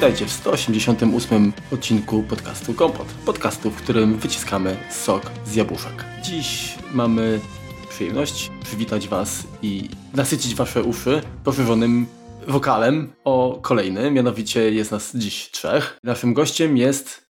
[0.00, 3.06] Witajcie w 188 odcinku podcastu Kompot.
[3.26, 6.04] Podcastu, w którym wyciskamy sok z jabłuszek.
[6.22, 7.40] Dziś mamy
[7.88, 12.06] przyjemność przywitać Was i nasycić Wasze uszy poszerzonym
[12.48, 14.10] wokalem o kolejny.
[14.10, 15.98] Mianowicie jest nas dziś trzech.
[16.04, 17.30] Naszym gościem jest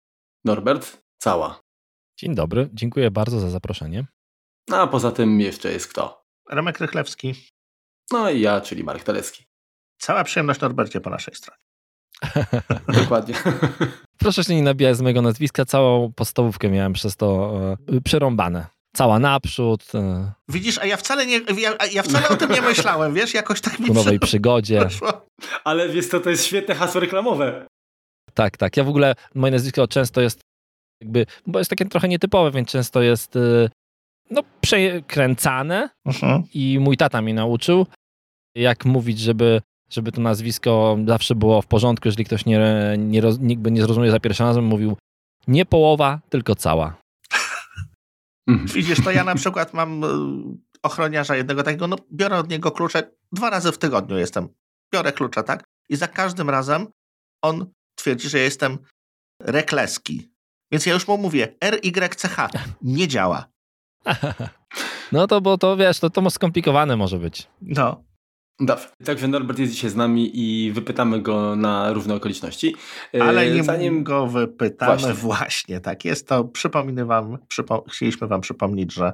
[0.45, 1.59] Norbert Cała.
[2.19, 4.05] Dzień dobry, dziękuję bardzo za zaproszenie.
[4.71, 6.25] A poza tym jeszcze jest kto?
[6.49, 7.33] Remek Rychlewski.
[8.11, 9.45] No i ja, czyli Marek Telecki.
[9.97, 11.64] Cała przyjemność Norbercie po naszej stronie.
[13.01, 13.35] Dokładnie.
[14.17, 17.51] Proszę się nie nabijać z mojego nazwiska, całą podstawówkę miałem przez to
[17.95, 18.65] e, przerąbane.
[18.95, 19.83] Cała naprzód.
[19.95, 23.61] E, Widzisz, a ja wcale nie, ja, ja wcale o tym nie myślałem, wiesz, jakoś
[23.61, 24.87] tak mi nowej przygodzie.
[25.63, 27.65] Ale wiesz co, to jest świetne hasło reklamowe.
[28.33, 28.77] Tak, tak.
[28.77, 30.39] Ja w ogóle, moje nazwisko często jest
[31.01, 33.69] jakby, bo jest takie trochę nietypowe, więc często jest e,
[34.31, 36.43] no, przekręcane Mhm.
[36.53, 37.85] i mój tata mnie nauczył,
[38.55, 42.59] jak mówić, żeby, żeby to nazwisko zawsze było w porządku, jeżeli ktoś nie,
[42.97, 44.97] nie, roz, jakby nie zrozumie za pierwszym razem, mówił
[45.47, 46.97] nie połowa, tylko cała.
[48.47, 50.07] Widzisz, to ja na przykład mam y,
[50.83, 54.49] ochroniarza jednego takiego, no biorę od niego klucze, dwa razy w tygodniu jestem,
[54.93, 55.63] biorę klucze, tak?
[55.89, 56.87] I za każdym razem
[57.41, 58.77] on twierdzi, że jestem
[59.41, 60.31] rekleski.
[60.71, 62.37] Więc ja już mu mówię, RYCH
[62.81, 63.45] nie działa.
[65.11, 67.47] No to, bo to wiesz, to, to skomplikowane może być.
[67.61, 68.03] No,
[68.59, 68.87] Dobrze.
[69.05, 72.75] Także Norbert jest dzisiaj z nami i wypytamy go na różne okoliczności.
[73.13, 74.97] E, ale nie Zanim go wypytamy.
[74.97, 75.13] Właśnie.
[75.13, 75.79] Właśnie.
[75.79, 76.43] tak jest to.
[76.43, 79.13] Przypominam wam, przypo, chcieliśmy wam przypomnieć, że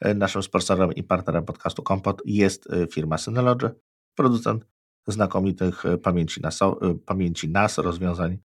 [0.00, 3.70] e, naszym sponsorem i partnerem podcastu Kompot jest e, firma Synology,
[4.14, 4.66] producent
[5.06, 8.38] znakomitych e, pamięci NAS, e, pamięci NAS, rozwiązań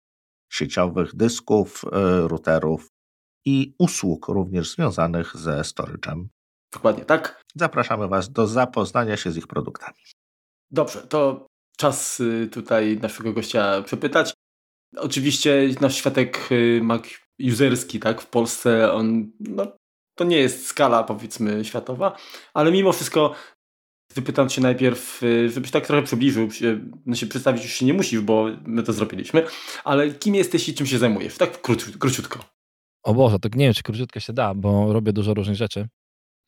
[0.51, 2.89] sieciowych, dysków, e, routerów
[3.45, 6.25] i usług również związanych ze storage'em.
[6.73, 7.41] Dokładnie tak.
[7.55, 9.97] Zapraszamy was do zapoznania się z ich produktami.
[10.71, 14.33] Dobrze, to czas y, tutaj naszego gościa przepytać.
[14.97, 17.03] Oczywiście nasz światek y, Mac
[17.39, 19.77] userski, tak, w Polsce on, no,
[20.17, 22.17] to nie jest skala powiedzmy światowa,
[22.53, 23.35] ale mimo wszystko
[24.15, 27.93] wypytam cię najpierw, y, żebyś tak trochę przybliżył, się, no się przedstawić już się nie
[27.93, 29.45] musisz, bo my to zrobiliśmy,
[29.83, 31.37] ale kim jesteś i czym się zajmujesz?
[31.37, 32.39] Tak króci- króciutko.
[33.03, 35.87] O Boże, to nie wiem, czy króciutko się da, bo robię dużo różnych rzeczy.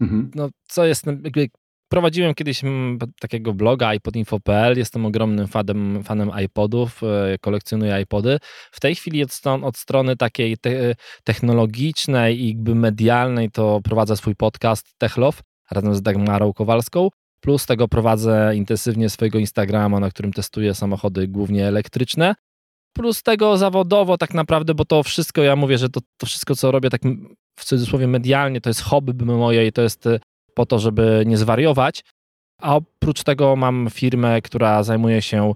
[0.02, 0.32] Mhm.
[0.36, 1.50] No, co jest, jakby
[1.90, 8.38] prowadziłem kiedyś mm, takiego bloga iPodinfo.pl, jestem ogromnym fanem, fanem iPodów, e, kolekcjonuję iPody.
[8.72, 14.18] W tej chwili od, stron, od strony takiej te, technologicznej i jakby medialnej to prowadzę
[14.18, 17.10] swój podcast Techlow razem z Dagmarą Kowalską.
[17.42, 22.36] Plus tego prowadzę intensywnie swojego Instagrama, na którym testuję samochody głównie elektryczne.
[22.94, 26.72] Plus tego zawodowo tak naprawdę, bo to wszystko, ja mówię, że to, to wszystko, co
[26.72, 27.02] robię tak
[27.60, 30.20] w cudzysłowie medialnie, to jest hobby moje i to jest y,
[30.58, 32.04] po to, żeby nie zwariować.
[32.62, 35.54] A oprócz tego mam firmę, która zajmuje się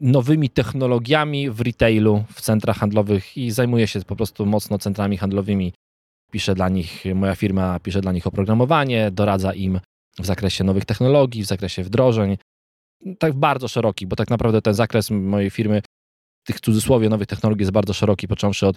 [0.00, 5.72] nowymi technologiami w retailu, w centrach handlowych i zajmuje się po prostu mocno centrami handlowymi.
[6.32, 9.80] Piszę dla nich, moja firma pisze dla nich oprogramowanie, doradza im
[10.18, 12.36] w zakresie nowych technologii, w zakresie wdrożeń.
[13.18, 15.82] Tak bardzo szeroki, bo tak naprawdę ten zakres mojej firmy,
[16.46, 18.76] tych cudzysłowie nowych technologii jest bardzo szeroki, począwszy od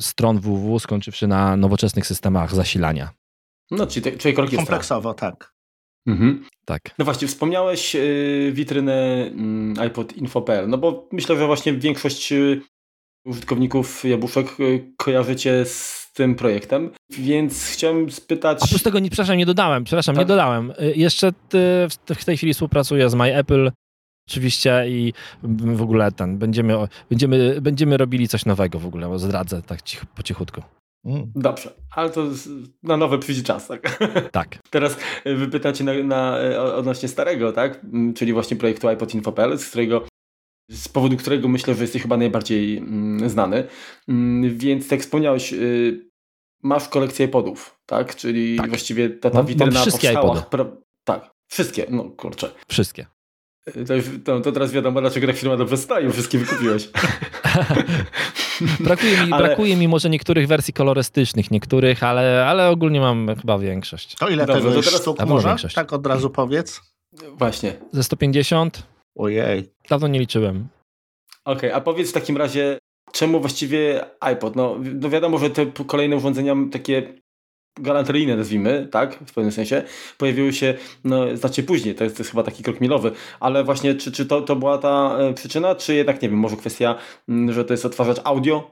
[0.00, 3.23] stron www, skończywszy na nowoczesnych systemach zasilania.
[3.70, 5.54] No, czyli, te- czyli krok jest Kompleksowo, tak.
[6.06, 6.44] Mhm.
[6.64, 6.82] Tak.
[6.98, 9.26] No właśnie, wspomniałeś y, witrynę
[9.76, 12.60] y, iPod Info.pl, no bo myślę, że właśnie większość y,
[13.26, 18.58] użytkowników Jabłuszek y, kojarzycie z tym projektem, więc chciałem spytać...
[18.62, 20.22] A plus tego, nie, przepraszam, nie dodałem, przepraszam, Tak?
[20.22, 20.72] nie dodałem.
[20.94, 21.58] Jeszcze ty,
[21.90, 23.72] w- w tej chwili współpracuję z MyApple
[24.28, 26.74] oczywiście i w ogóle ten, będziemy,
[27.10, 30.62] będziemy, będziemy robili coś nowego w ogóle, bo zdradzę tak cich, po cichutku.
[31.04, 31.32] Mm.
[31.36, 32.24] Dobrze, ale to
[32.82, 33.98] na nowe przyjdzie czas, tak?
[34.32, 34.58] Tak.
[34.70, 37.84] Teraz y, wypytacie na, na, y, odnośnie starego, tak?
[37.84, 40.06] Mm, Czyli właśnie projektu iPod Info.pl, z którego
[40.70, 43.64] z powodu którego myślę, że jesteś chyba najbardziej mm, znany.
[44.08, 46.10] Mm, Więc tak jak wspomniałeś, y,
[46.62, 48.16] masz kolekcję iPodów, tak?
[48.16, 48.68] Czyli Tak.
[48.68, 50.42] właściwie ta, ta Mam- mam witryna wszystkie powstała...
[50.42, 50.66] Pra...
[51.04, 52.50] Tak, wszystkie, no kurczę.
[52.68, 53.06] Wszystkie.
[53.86, 56.88] To, już, to, to teraz wiadomo, dlaczego ta firma dobrze stoi, wszystkie wykupiłeś.
[58.80, 63.58] brakuje, mi, Ale- brakuje mi może niektórych wersji kolorystycznych, niektórych, ale, ale ogólnie mam chyba
[63.58, 64.14] większość.
[64.16, 65.48] To ile Dobrze, tego to jest teraz- sztuk może?
[65.48, 65.74] większość.
[65.74, 66.80] Tak od razu powiedz.
[67.38, 67.72] Właśnie.
[67.92, 68.82] Ze 150?
[69.16, 69.70] Ojej.
[69.88, 70.68] Dawno nie liczyłem.
[71.44, 72.78] Okej, a powiedz w takim razie,
[73.12, 74.56] czemu właściwie iPod?
[74.56, 77.14] No, no wiadomo, że te kolejne urządzenia takie
[77.80, 79.82] galanteryjne nazwijmy, tak, w pewnym sensie,
[80.18, 80.74] pojawiły się
[81.04, 84.26] no, znacznie później, to jest, to jest chyba taki krok milowy, ale właśnie czy, czy
[84.26, 86.94] to, to była ta e, przyczyna, czy jednak, nie wiem, może kwestia,
[87.28, 88.70] m, że to jest odtwarzacz audio?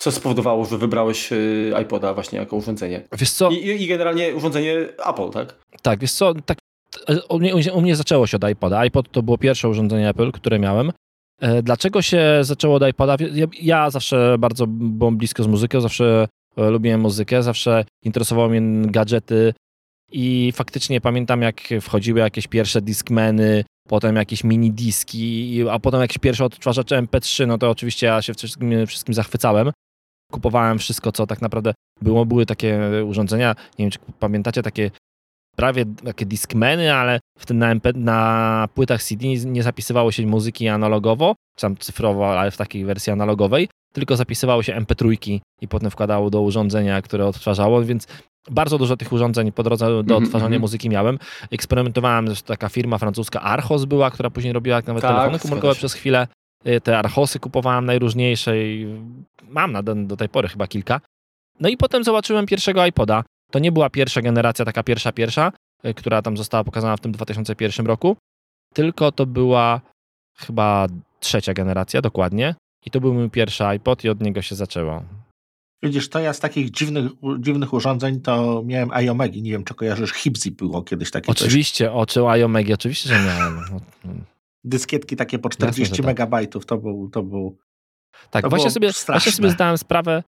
[0.00, 1.36] Co spowodowało, że wybrałeś e,
[1.82, 3.02] iPoda właśnie jako urządzenie?
[3.18, 4.74] Wiesz co, I, i, generalnie urządzenie
[5.06, 5.54] Apple, tak?
[5.82, 6.58] tak, wiesz co, tak,
[7.28, 8.78] u mnie, u mnie zaczęło się od iPoda.
[8.78, 10.92] iPod to było pierwsze urządzenie Apple, które miałem.
[11.40, 13.16] E, dlaczego się zaczęło od iPoda?
[13.32, 18.90] Ja, ja zawsze bardzo byłem blisko z muzyką, zawsze e, lubiłem muzykę, zawsze interesowały mnie
[18.90, 19.54] gadżety
[20.12, 26.18] i faktycznie pamiętam, jak wchodziły jakieś pierwsze Discmany, potem jakieś mini diski, a potem jakieś
[26.18, 29.70] pierwsze odtwarzacze MP3, no to oczywiście ja się wszystkim, wszystkim zachwycałem.
[30.32, 32.26] Kupowałem wszystko, co tak naprawdę było.
[32.26, 34.90] Były takie urządzenia, nie wiem, czy pamiętacie, takie
[35.58, 41.34] prawie takie Discmany, ale w na, MP, na płytach CD nie zapisywało się muzyki analogowo,
[41.56, 46.30] czy tam cyfrowo, ale w takiej wersji analogowej, tylko zapisywało się MP3 i potem wkładało
[46.30, 48.06] do urządzenia, które odtwarzało, więc
[48.50, 50.16] bardzo dużo tych urządzeń po drodze do mm -hmm.
[50.16, 50.60] odtwarzania mhm.
[50.60, 51.18] muzyki miałem.
[51.50, 56.26] Eksperymentowałem, taka firma francuska Archos była, która później robiła nawet tak, telefony komórkowe przez chwilę.
[56.66, 58.86] Y, te Archosy kupowałem najróżniejsze i
[59.48, 61.00] mam na, do tej pory chyba kilka.
[61.60, 63.24] No i potem zobaczyłem pierwszego iPoda.
[63.50, 65.52] To nie była pierwsza generacja, taka pierwsza, pierwsza,
[65.84, 68.16] y, która tam została pokazana w tym 2001 roku,
[68.74, 69.80] tylko to była
[70.38, 70.86] chyba
[71.20, 72.54] trzecia generacja, dokładnie.
[72.86, 75.02] I to był mój pierwszy iPod i od niego się zaczęło.
[75.82, 79.42] Widzisz, to ja z takich dziwnych, dziwnych urządzeń to miałem iOmegi.
[79.42, 81.94] Nie wiem, czy kojarzysz, Hipsy było kiedyś takie Oczywiście, coś.
[81.94, 83.60] oczy iOmegi, oczywiście, że miałem.
[84.64, 87.58] Dyskietki takie po 40 Jasne, megabajtów, to był, to był
[88.30, 90.22] Tak, to właśnie, sobie, właśnie sobie zdałem sprawę,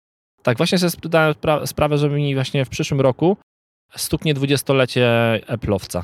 [0.44, 1.34] tak, właśnie sobie zdałem
[1.66, 3.38] sprawę, że mi właśnie w przyszłym roku
[3.96, 5.10] stuknie dwudziestolecie
[5.48, 6.04] Apple'owca.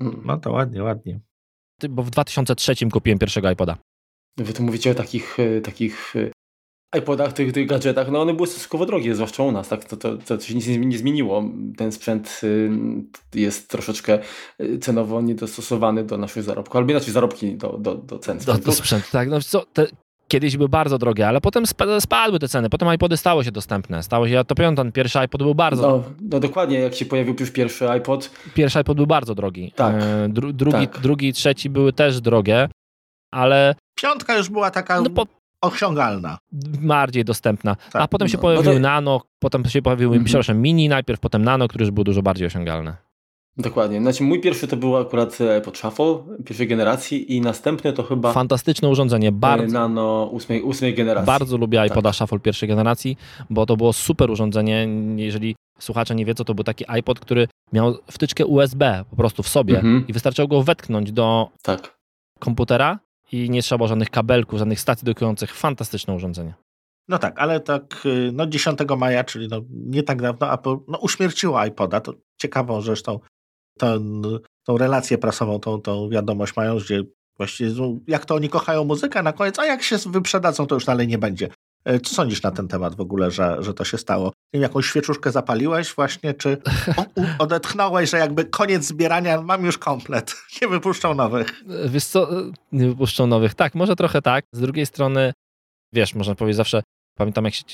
[0.00, 1.20] No to ładnie, ładnie.
[1.90, 3.76] Bo w 2003 kupiłem pierwszego iPoda.
[4.36, 6.30] Wy tu mówicie o takich, e, takich e,
[6.98, 9.84] iPodach, tych, tych gadżetach, no one były stosunkowo drogie, zwłaszcza u nas, tak?
[9.84, 11.44] To, to, to się nic nie zmieniło.
[11.76, 12.70] Ten sprzęt y,
[13.34, 14.18] jest troszeczkę
[14.60, 18.60] y, cenowo niedostosowany do naszych zarobków, albo inaczej zarobki do, do, do cen sprzętu.
[18.60, 19.28] Do, do sprzęt, tak.
[19.28, 19.86] No, co, te,
[20.28, 21.64] kiedyś były bardzo drogie, ale potem
[22.00, 22.70] spadły te ceny.
[22.70, 24.02] Potem iPody stały się dostępne.
[24.02, 27.50] Stało się, to ten pierwszy iPod był bardzo no, no dokładnie, jak się pojawił już
[27.50, 28.30] pierwszy iPod.
[28.54, 29.72] Pierwszy iPod był bardzo drogi.
[29.76, 29.94] Tak.
[29.94, 30.98] E, dru, drugi, tak.
[31.00, 32.68] drugi i trzeci były też drogie,
[33.32, 33.74] ale...
[33.94, 35.00] Piątka już była taka...
[35.00, 35.26] No, po,
[35.62, 36.38] osiągalna.
[36.82, 37.76] Bardziej dostępna.
[37.92, 38.78] Tak, A potem się no, pojawił no to...
[38.80, 40.26] nano, potem się pojawił, mm -hmm.
[40.26, 42.96] przepraszam, mini najpierw, potem nano, który już był dużo bardziej osiągalny.
[43.58, 44.00] Dokładnie.
[44.00, 48.32] Znaczy mój pierwszy to był akurat iPod Shuffle pierwszej generacji i następny to chyba...
[48.32, 49.32] Fantastyczne urządzenie.
[49.32, 51.26] Bardzo, nano ósmej, ósmej generacji.
[51.26, 52.14] Bardzo lubię iPoda tak.
[52.14, 53.16] Shuffle pierwszej generacji,
[53.50, 54.88] bo to było super urządzenie.
[55.16, 59.48] Jeżeli słuchacze nie wiedzą, to był taki iPod, który miał wtyczkę USB po prostu w
[59.48, 60.02] sobie -hmm.
[60.08, 61.98] i wystarczyło go wetknąć do tak.
[62.38, 62.98] komputera
[63.32, 65.54] i nie trzeba żadnych kabelków, żadnych stacji dokujących.
[65.54, 66.54] Fantastyczne urządzenie.
[67.08, 70.98] No tak, ale tak y, no 10 maja, czyli no nie tak dawno Apple no,
[70.98, 72.00] uśmierciło iPoda.
[72.00, 73.18] To ciekawą zresztą
[73.78, 74.22] ten,
[74.64, 77.04] tą relację prasową, tą, tą wiadomość mają, gdzie
[77.36, 80.84] właściwie no, jak to oni kochają muzykę na koniec, a jak się wyprzedadzą, to już
[80.84, 81.48] dalej nie będzie.
[81.84, 84.32] E, co sądzisz na ten temat w ogóle, że, że to się stało?
[84.52, 86.56] Jakąś świeczuszkę zapaliłeś właśnie, czy
[87.38, 91.64] odetchnąłeś, że jakby koniec zbierania, mam już komplet, nie wypuszczą nowych?
[91.84, 93.54] E, wiesz co, e, nie wypuszczą nowych.
[93.54, 94.44] Tak, może trochę tak.
[94.52, 95.32] Z drugiej strony,
[95.92, 96.82] wiesz, można powiedzieć zawsze,
[97.18, 97.64] pamiętam jak się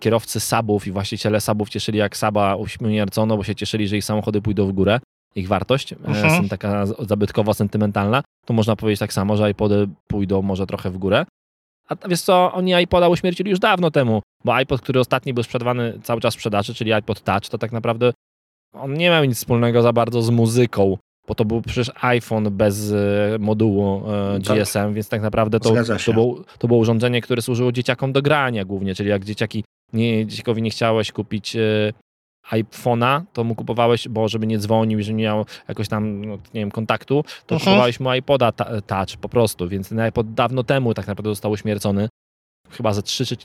[0.00, 4.42] kierowcy sabów i właściciele sabów cieszyli, jak saba uśmiercono, bo się cieszyli, że ich samochody
[4.42, 5.00] pójdą w górę
[5.34, 6.48] ich wartość, mhm.
[6.48, 11.24] taka zabytkowo sentymentalna, to można powiedzieć tak samo, że iPody pójdą może trochę w górę.
[11.88, 15.98] A wiesz co, oni iPoda uśmiercili już dawno temu, bo iPod, który ostatni był sprzedawany
[16.02, 18.12] cały czas w sprzedaży, czyli iPod Touch, to tak naprawdę
[18.72, 20.96] on nie miał nic wspólnego za bardzo z muzyką,
[21.28, 24.92] bo to był przecież iPhone bez e, modułu e, GSM, tak.
[24.92, 25.74] więc tak naprawdę to,
[26.06, 30.26] to, było, to było urządzenie, które służyło dzieciakom do grania głównie, czyli jak dzieciaki nie,
[30.26, 31.92] dziecikowi nie chciałeś kupić e,
[32.50, 36.34] iPhone'a, to mu kupowałeś, bo żeby nie dzwonił i że nie miał jakoś tam, no,
[36.34, 37.58] nie wiem, kontaktu, to uh-huh.
[37.58, 38.52] kupowałeś mu iPoda
[38.86, 42.08] Touch po prostu, więc ten iPod dawno temu tak naprawdę został uśmiercony.
[42.70, 43.36] Chyba ze 3 czy,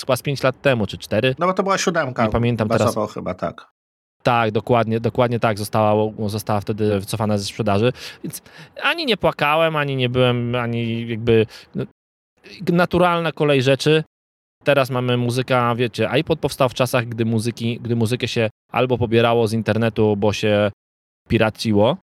[0.00, 1.34] chyba z 5 lat temu, czy 4.
[1.38, 2.24] No bo to była siódemka.
[2.24, 2.96] Nie pamiętam teraz.
[3.14, 3.74] chyba, tak.
[4.22, 5.58] Tak, dokładnie, dokładnie tak.
[5.58, 5.94] Została,
[6.26, 7.92] została wtedy wycofana ze sprzedaży.
[8.24, 8.42] Więc
[8.82, 11.84] ani nie płakałem, ani nie byłem, ani jakby no,
[12.72, 14.04] naturalna kolej rzeczy.
[14.64, 19.48] Teraz mamy muzyka, wiecie, iPod powstał w czasach, gdy, muzyki, gdy muzykę się albo pobierało
[19.48, 20.70] z internetu, bo się
[21.28, 21.96] piraciło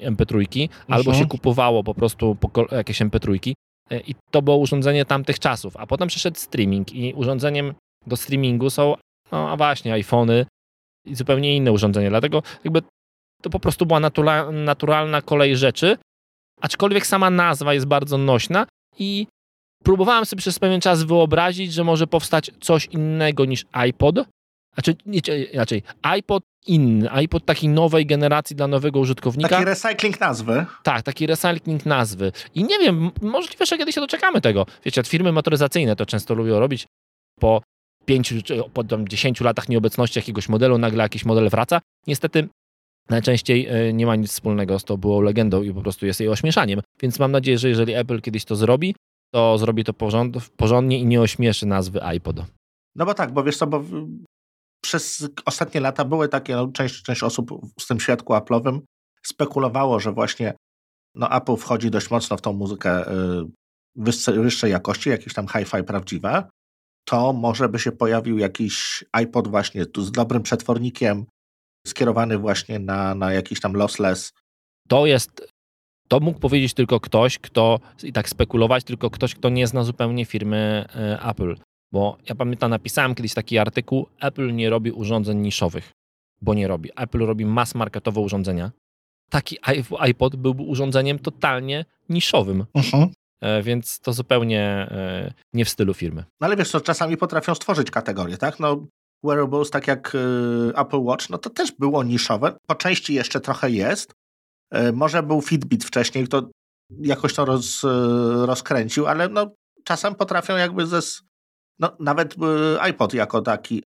[0.00, 2.36] MP3, albo się kupowało po prostu
[2.72, 3.52] jakieś MP3.
[3.90, 5.76] E, I to było urządzenie tamtych czasów.
[5.76, 7.74] A potem przyszedł streaming i urządzeniem
[8.06, 8.94] do streamingu są,
[9.32, 10.46] no a właśnie, iPhony
[11.06, 12.10] i zupełnie inne urządzenia.
[12.10, 12.82] Dlatego jakby
[13.42, 15.98] to po prostu była natura naturalna kolej rzeczy,
[16.60, 18.66] aczkolwiek sama nazwa jest bardzo nośna
[18.98, 19.26] i
[19.84, 24.16] próbowałem sobie przez pewien czas wyobrazić, że może powstać coś innego niż iPod.
[24.74, 25.20] Znaczy, nie,
[25.54, 29.48] raczej iPod inny, iPod takiej nowej generacji dla nowego użytkownika.
[29.48, 30.66] Taki recycling nazwy.
[30.82, 32.32] Tak, taki recycling nazwy.
[32.54, 34.66] I nie wiem, możliwe, że kiedyś się doczekamy tego.
[34.84, 36.86] Wiecie, firmy motoryzacyjne to często lubią robić
[37.40, 37.62] po
[38.04, 41.80] pięciu, czy po tam, dziesięciu latach nieobecności jakiegoś modelu, nagle jakiś model wraca.
[42.06, 42.48] Niestety
[43.10, 46.28] najczęściej e, nie ma nic wspólnego z to było legendą i po prostu jest jej
[46.28, 46.80] ośmieszaniem.
[47.02, 48.94] Więc mam nadzieję, że jeżeli Apple kiedyś to zrobi,
[49.34, 52.36] to zrobi to porząd, porządnie i nie ośmieszy nazwy iPod.
[52.94, 53.84] No bo tak, bo wiesz co, bo
[54.80, 57.50] przez ostatnie lata były takie, no, część, część osób
[57.80, 58.80] z tym świadku Apple'owym
[59.26, 60.54] spekulowało, że właśnie
[61.14, 63.44] no, Apple wchodzi dość mocno w tą muzykę y,
[64.32, 66.48] wyższej jakości, jakieś tam hi-fi prawdziwe,
[67.04, 71.26] to może by się pojawił jakiś iPod właśnie z dobrym przetwornikiem,
[71.86, 74.32] skierowany właśnie na, na jakiś tam lossless.
[74.88, 75.53] To jest,
[76.08, 80.24] to mógł powiedzieć tylko ktoś, kto, i tak spekulować, tylko ktoś, kto nie zna zupełnie
[80.24, 81.56] firmy y, Apple.
[81.92, 85.92] Bo ja pamiętam, napisałem kiedyś taki artykuł, Apple nie robi urządzeń niszowych,
[86.42, 86.90] bo nie robi.
[86.96, 88.70] Apple robi mass marketowe urządzenia.
[89.30, 89.58] Taki
[89.98, 92.60] iPod byłby urządzeniem totalnie niszowym.
[92.60, 93.04] Uh mhm.
[93.04, 93.12] -huh.
[93.40, 96.24] E, więc to zupełnie e, nie w stylu firmy.
[96.40, 98.60] No ale wiesz co, czasami potrafią stworzyć kategorię, tak?
[98.60, 98.86] No
[99.24, 102.56] wearables, tak jak e, Apple Watch, no to też było niszowe.
[102.66, 104.14] Po części jeszcze trochę jest.
[104.92, 106.50] Może był Fitbit wcześniej, to
[107.00, 107.82] jakoś to roz,
[108.44, 109.50] rozkręcił, ale no
[109.84, 111.00] czasem potrafią jakby ze...
[111.78, 112.34] No nawet
[112.80, 113.82] iPod jako taki,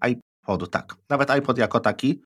[0.00, 2.22] iPod, tak, nawet iPod jako taki,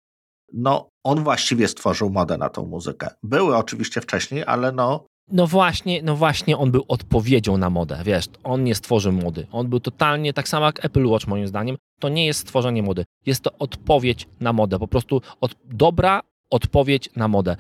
[0.53, 3.09] no on właściwie stworzył modę na tą muzykę.
[3.23, 8.27] Były oczywiście wcześniej, ale no no właśnie, no właśnie on był odpowiedzią na modę, wiesz,
[8.45, 9.47] on nie stworzył mody.
[9.53, 13.05] On był totalnie, tak samo jak Apple Watch moim zdaniem, to nie jest stworzenie mody.
[13.27, 16.21] Jest to odpowiedź na modę, po prostu od, dobra
[16.51, 17.57] odpowiedź na modę.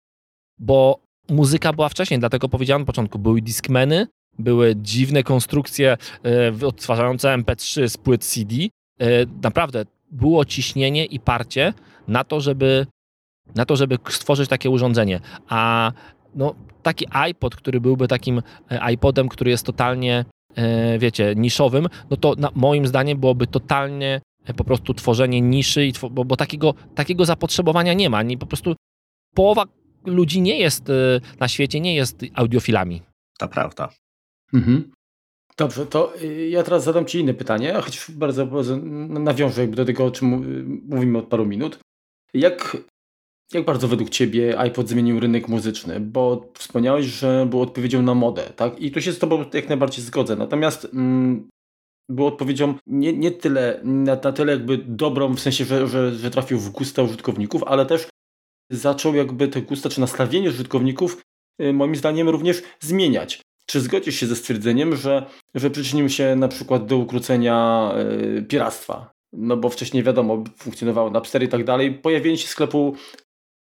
[0.59, 0.99] Bo
[1.29, 4.07] muzyka była wcześniej, dlatego powiedziałem na początku, były Discmany,
[4.39, 5.97] były dziwne konstrukcje
[6.63, 8.55] e, odtwarzające MP3 z płyt CD.
[8.55, 9.07] E,
[9.43, 11.73] naprawdę było ciśnienie i parcie
[12.09, 12.87] na to, żeby
[13.55, 15.21] na to, żeby stworzyć takie urządzenie.
[15.49, 15.93] A
[16.35, 20.25] no, taki iPod, który byłby takim e, iPodem, który jest totalnie,
[20.99, 24.21] wiecie, niszowym, no to na, moim zdaniem byłoby totalnie
[24.57, 28.23] po prostu tworzenie niszy, bo, bo takiego, takiego zapotrzebowania nie ma.
[28.23, 28.75] Nie, po prostu
[29.35, 29.65] połowa
[30.07, 30.93] ludzi nie jest
[31.41, 33.03] na świecie, nie jest audiofilami.
[33.39, 33.89] To prawda.
[34.55, 34.93] Mhm.
[35.57, 38.77] Dobrze, to y, ja teraz zadam Ci inne pytanie, choć bardzo, bardzo
[39.09, 40.29] nawiążę jakby do tego, o czym
[40.89, 41.79] mówimy od paru minut.
[42.35, 42.77] Jak
[43.53, 46.01] jak bardzo według Ciebie iPod zmienił rynek muzyczny?
[46.01, 48.81] Bo wspomniałeś, że był odpowiedzią na modę, tak?
[48.81, 50.37] I tu się z Tobą jak najbardziej zgodzę.
[50.37, 51.49] Natomiast mm,
[52.09, 56.31] był odpowiedzią nie, nie tyle, na, na tyle jakby dobrą, w sensie, że, że, że
[56.31, 58.09] trafił w gusta użytkowników, ale też
[58.71, 61.23] zaczął jakby te gusta czy nastawienie użytkowników
[61.63, 63.43] y, moim zdaniem również zmieniać.
[63.67, 67.91] Czy zgodzisz się ze stwierdzeniem, że, że przyczynił się na przykład do ukrócenia
[68.39, 69.11] y, piractwa?
[69.33, 71.95] No bo wcześniej wiadomo, funkcjonowało Napster i tak dalej.
[71.95, 72.97] Pojawienie się sklepu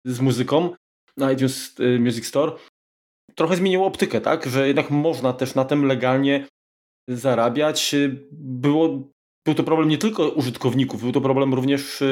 [0.06, 0.70] z muzyką
[1.18, 2.52] na iTunes y, Music Store
[3.36, 4.46] trochę zmieniło optykę, tak?
[4.46, 6.48] Że jednak można też na tym legalnie
[7.08, 7.96] zarabiać.
[8.32, 9.10] Było,
[9.46, 12.04] był to problem nie tylko użytkowników, był to problem również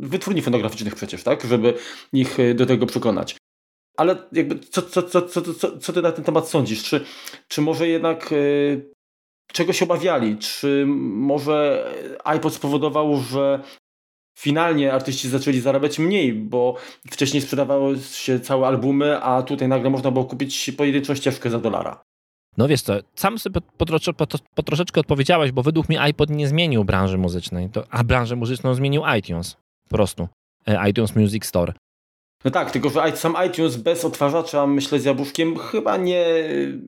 [0.00, 1.44] wytwórni fonograficznych przecież, tak?
[1.44, 1.74] Żeby
[2.12, 3.36] ich y, do tego przekonać.
[3.96, 6.82] Ale jakby co, co, co, co, co, co ty na ten temat sądzisz?
[6.82, 7.04] Czy,
[7.48, 8.90] czy może jednak y,
[9.52, 10.38] czego się obawiali?
[10.38, 11.86] Czy może
[12.24, 13.62] iPod spowodował, że
[14.38, 16.76] finalnie artyści zaczęli zarabiać mniej, bo
[17.10, 22.04] wcześniej sprzedawało się całe albumy, a tutaj nagle można było kupić pojedynczą ścieżkę za dolara.
[22.56, 26.30] No wiesz co, sam sobie po, po, po, po troszeczkę odpowiedziałeś, bo według mnie iPod
[26.30, 29.56] nie zmienił branży muzycznej, to, a branżę muzyczną zmienił iTunes,
[29.88, 30.28] po prostu.
[30.66, 31.72] E, iTunes Music Store.
[32.44, 36.24] No tak, tylko że sam iTunes bez odtwarzacza, myślę, z jabłuszkiem chyba nie,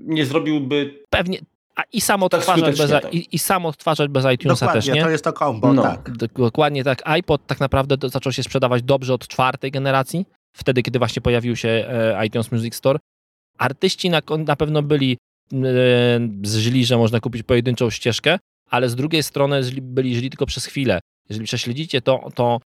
[0.04, 1.04] nie zrobiłby...
[1.10, 1.38] Pewnie,
[1.76, 3.14] a i sam tak odtwarzać, bez, tak.
[3.14, 5.02] i, i sam odtwarzać bez iTunesa Dokładnie, też, nie?
[5.02, 5.82] to jest to combo, no.
[5.82, 6.10] tak.
[6.36, 7.02] Dokładnie tak.
[7.04, 10.26] iPod tak naprawdę zaczął się sprzedawać dobrze od czwartej generacji,
[10.56, 12.98] wtedy, kiedy właśnie pojawił się e, iTunes Music Store.
[13.58, 15.18] Artyści na, na pewno byli
[16.44, 18.38] źli, że można kupić pojedynczą ścieżkę,
[18.70, 21.00] ale z drugiej strony byli źli tylko przez chwilę.
[21.28, 22.60] Jeżeli prześledzicie to, to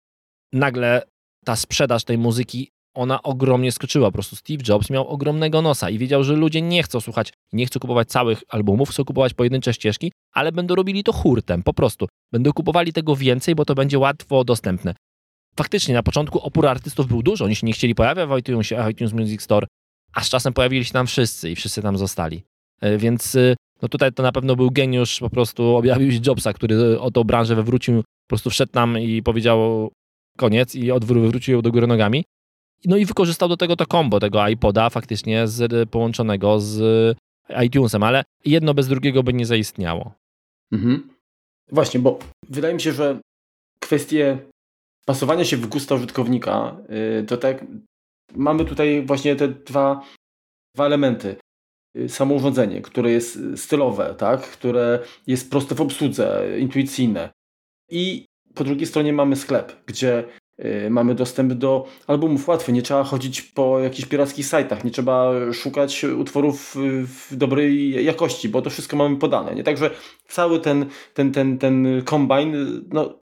[0.53, 1.03] nagle
[1.45, 4.09] ta sprzedaż tej muzyki ona ogromnie skoczyła.
[4.09, 7.67] Po prostu Steve Jobs miał ogromnego nosa i wiedział, że ludzie nie chcą słuchać, nie
[7.67, 12.09] chcą kupować całych albumów, chcą kupować pojedyncze ścieżki, ale będą robili to hurtem, po prostu.
[12.33, 14.95] Będą kupowali tego więcej, bo to będzie łatwo dostępne.
[15.57, 19.43] Faktycznie na początku opór artystów był dużo, oni się nie chcieli pojawiać w iTunes Music
[19.43, 19.67] Store,
[20.15, 22.43] a z czasem pojawili się tam wszyscy i wszyscy tam zostali.
[22.83, 26.53] E, więc e, no tutaj to na pewno był geniusz, po prostu objawił się Jobsa,
[26.53, 29.91] który o tą branżę wywrócił, po prostu wszedł tam i powiedział
[30.37, 32.25] koniec i odwrócił ją do góry nogami.
[32.85, 37.17] No i wykorzystał do tego to combo, tego iPoda faktycznie z, połączonego z
[37.65, 40.15] iTunesem, ale jedno bez drugiego by nie zaistniało.
[40.73, 41.11] Mhm.
[41.73, 43.21] Właśnie, bo wydaje mi się, że
[43.81, 44.39] kwestie
[45.07, 46.77] pasowania się w gusta użytkownika,
[47.27, 47.65] to tak
[48.35, 50.07] mamy tutaj właśnie te dwa,
[50.75, 51.37] dwa elementy.
[51.95, 54.41] Yy, samo urządzenie, które jest stylowe, tak?
[54.41, 57.31] które jest proste w obsłudze, intuicyjne.
[57.91, 60.25] I po drugiej stronie mamy sklep, gdzie
[60.65, 65.33] Y, mamy dostęp do albumów łatwy, nie trzeba chodzić po jakichś pirackich sajtach, nie trzeba
[65.53, 66.75] szukać utworów
[67.07, 69.55] w dobrej jakości, bo to wszystko mamy podane.
[69.55, 69.65] Nie?
[69.65, 69.91] Także
[70.29, 72.57] cały ten, ten, ten, ten kombine,
[72.89, 73.19] no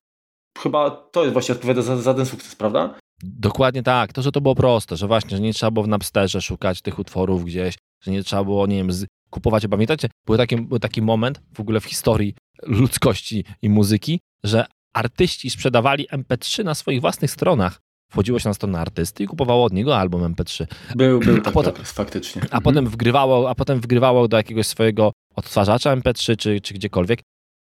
[0.57, 2.95] chyba to jest właśnie odpowiada za, za ten sukces, prawda?
[3.23, 4.13] Dokładnie tak.
[4.13, 6.99] To, że to było proste, że właśnie, że nie trzeba było w Napsterze szukać tych
[6.99, 8.89] utworów gdzieś, że nie trzeba było, nie wiem,
[9.29, 9.67] kupować.
[9.67, 15.49] Pamiętacie, był taki, był taki moment w ogóle w historii ludzkości i muzyki, że artyści
[15.49, 17.79] sprzedawali MP3 na swoich własnych stronach.
[18.11, 20.65] Wchodziło się na stronę artysty i kupowało od niego album MP3.
[20.95, 22.41] Był, był, a tak, potem, tak, faktycznie.
[22.41, 22.63] A mhm.
[22.63, 27.21] potem wgrywało, a potem wgrywało do jakiegoś swojego odtwarzacza MP3 czy, czy gdziekolwiek.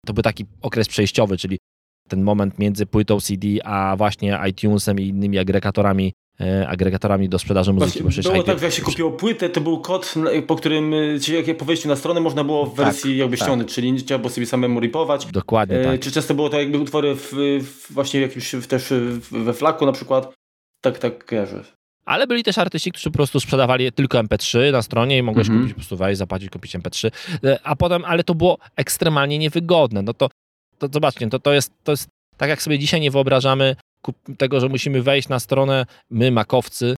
[0.05, 1.57] To był taki okres przejściowy, czyli
[2.09, 6.13] ten moment między płytą CD a właśnie iTunesem i innymi agregatorami
[6.67, 8.03] agregatorami do sprzedaży muzyki.
[8.03, 10.13] Właśnie, było tak, że jak się kupiło płytę, to był kod,
[10.47, 13.37] po którym e, jak po wejściu na stronę można było w tak, wersji tak, jakby
[13.37, 13.47] tak.
[13.47, 15.25] ściągnąć, czyli nie trzeba było sobie samemu ripować.
[15.25, 15.99] Dokładnie e, tak.
[15.99, 18.93] Czy często było to jakby utwory w, w właśnie jakimś też
[19.31, 20.33] we flaku na przykład.
[20.81, 21.63] Tak, tak kojarzę.
[22.05, 25.59] Ale byli też artyści, którzy po prostu sprzedawali tylko MP3 na stronie i mogłeś mm
[25.59, 25.61] -hmm.
[25.61, 27.11] kupić po prostu wejść, zapłacić, kupić MP3.
[27.63, 30.01] A potem, ale to było ekstremalnie niewygodne.
[30.01, 30.29] No to,
[30.77, 33.75] to zobaczcie, to, to, jest, to jest tak jak sobie dzisiaj nie wyobrażamy
[34.37, 36.95] tego, że musimy wejść na stronę, my makowcy,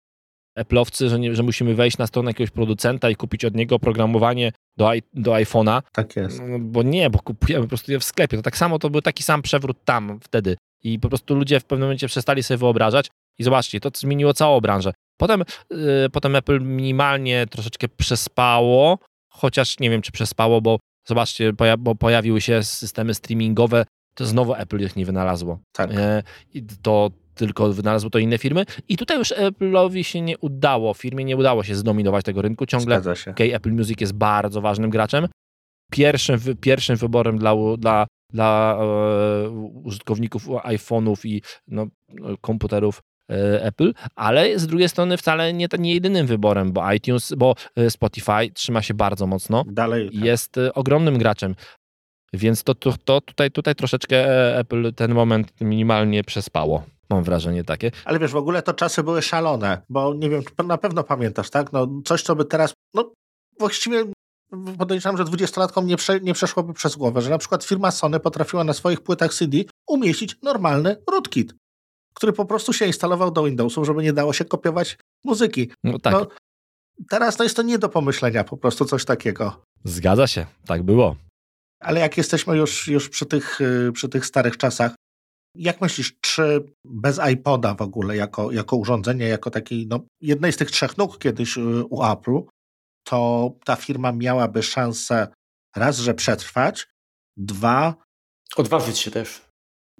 [0.60, 4.52] Apple'owcy, że, nie, że musimy wejść na stronę jakiegoś producenta i kupić od niego oprogramowanie
[4.78, 5.82] do, do iPhone'a.
[5.92, 6.42] Tak jest.
[6.48, 8.38] No, bo nie, bo kupujemy po prostu je w sklepie.
[8.38, 10.58] To tak samo, to był taki sam przewrót tam wtedy.
[10.84, 13.08] I po prostu ludzie w pewnym momencie przestali sobie wyobrażać
[13.40, 14.94] i zobaczcie, to zmieniło całą branżę.
[15.18, 21.78] Potem, yy, potem Apple minimalnie troszeczkę przespało, chociaż nie wiem, czy przespało, bo zobaczcie, poja
[21.78, 25.60] bo pojawiły się systemy streamingowe, to znowu Apple ich nie wynalazło.
[25.72, 25.92] Tak.
[25.94, 26.24] E,
[26.82, 28.66] to tylko wynalazło to inne firmy.
[28.90, 32.66] I tutaj już Apple'owi się nie udało, firmie nie udało się zdominować tego rynku.
[32.66, 33.02] Ciągle
[33.32, 35.28] okay, Apple Music jest bardzo ważnym graczem.
[35.92, 39.50] Pierwszym, pierwszym wyborem dla, dla, dla e,
[39.84, 41.88] użytkowników iPhone'ów i no,
[42.42, 43.02] komputerów
[43.32, 47.90] e, Apple, ale z drugiej strony wcale nie, nie jedynym wyborem, bo iTunes, bo e,
[47.90, 49.64] Spotify trzyma się bardzo mocno.
[49.68, 50.12] Dalej.
[50.12, 50.24] Tak.
[50.24, 51.56] Jest ogromnym graczem.
[52.34, 56.84] Więc to, to, to tutaj, tutaj troszeczkę e, Apple ten moment minimalnie przespało.
[57.10, 57.92] Mam wrażenie takie.
[58.06, 61.74] Ale wiesz, w ogóle to czasy były szalone, bo nie wiem, na pewno pamiętasz, tak?
[61.74, 63.12] No coś, co by teraz, no
[63.60, 64.06] właściwie
[64.78, 68.64] podejrzewam, że dwudziestolatkom nie, prze, nie przeszłoby przez głowę, że na przykład firma Sony potrafiła
[68.64, 71.54] na swoich płytach CD umieścić normalny rootkit,
[72.14, 75.72] który po prostu się instalował do Windowsów, żeby nie dało się kopiować muzyki.
[75.84, 76.14] No tak.
[76.14, 76.28] No,
[77.10, 79.62] teraz to jest to nie do pomyślenia, po prostu coś takiego.
[79.84, 81.16] Zgadza się, tak było.
[81.84, 84.96] Ale jak jesteśmy już, już przy, tych, y, przy tych starych czasach,
[85.56, 90.58] jak myślisz, czy bez iPoda w ogóle, jako, jako urządzenia, jako takiej no, jednej z
[90.58, 92.40] tych trzech nóg kiedyś y, u Apple,
[93.04, 95.28] to ta firma miałaby szansę
[95.76, 96.88] raz, że przetrwać,
[97.38, 97.96] dwa...
[98.56, 99.42] Odważyć się też.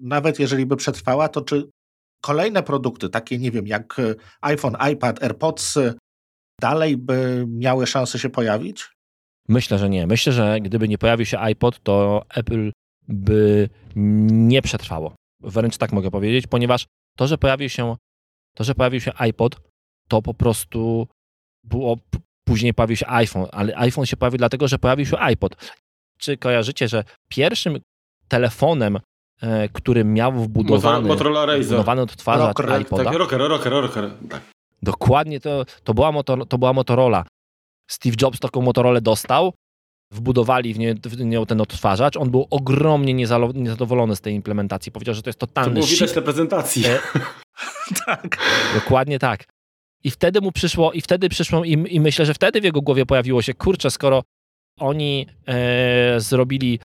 [0.00, 1.70] Nawet jeżeli by przetrwała, to czy
[2.22, 5.78] kolejne produkty, takie nie wiem, jak y, iPhone, iPad, AirPods,
[6.60, 8.93] dalej by miały szansę się pojawić?
[9.48, 10.06] Myślę, że nie.
[10.06, 12.70] Myślę, że gdyby nie pojawił się iPod, to Apple
[13.08, 15.14] by nie przetrwało.
[15.40, 17.96] Wręcz tak mogę powiedzieć, ponieważ to, że pojawił się,
[18.54, 19.56] to, że pojawił się iPod,
[20.08, 21.08] to po prostu
[21.64, 21.96] było.
[22.46, 25.72] Później pojawił się iPhone, ale iPhone się pojawił dlatego, że pojawił się iPod.
[26.18, 27.80] Czy kojarzycie, że pierwszym
[28.28, 28.98] telefonem,
[29.42, 33.04] e, który miał wbudowany, Motorola wbudowany odtwarzacz rocker, iPoda.
[33.04, 34.10] Tak, rocker, rocker, rocker.
[34.30, 34.42] Tak.
[34.82, 37.24] Dokładnie to, to, była motor, to była Motorola.
[37.90, 39.52] Steve Jobs taką Motorola dostał,
[40.12, 42.16] wbudowali w, nie, w nią ten odtwarzacz.
[42.16, 43.14] On był ogromnie
[43.54, 44.92] niezadowolony z tej implementacji.
[44.92, 46.86] Powiedział, że to jest totalny To było widać na prezentacji.
[46.86, 46.98] E...
[48.06, 48.38] tak.
[48.74, 49.44] Dokładnie tak.
[50.04, 53.06] I wtedy mu przyszło, i wtedy przyszło, i, i myślę, że wtedy w jego głowie
[53.06, 54.22] pojawiło się, kurczę, skoro
[54.80, 56.80] oni e, zrobili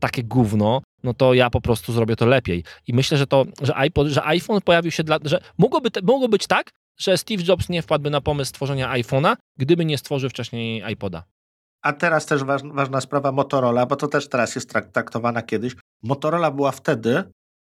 [0.00, 2.64] takie gówno, no to ja po prostu zrobię to lepiej.
[2.86, 6.28] I myślę, że to, że, iPod, że iPhone pojawił się dla, że mogłoby, te, mogło
[6.28, 10.92] być tak, że Steve Jobs nie wpadłby na pomysł stworzenia iPhone'a, gdyby nie stworzył wcześniej
[10.92, 11.24] iPoda.
[11.82, 15.76] A teraz też ważna, ważna sprawa Motorola, bo to też teraz jest traktowana kiedyś.
[16.02, 17.24] Motorola była wtedy,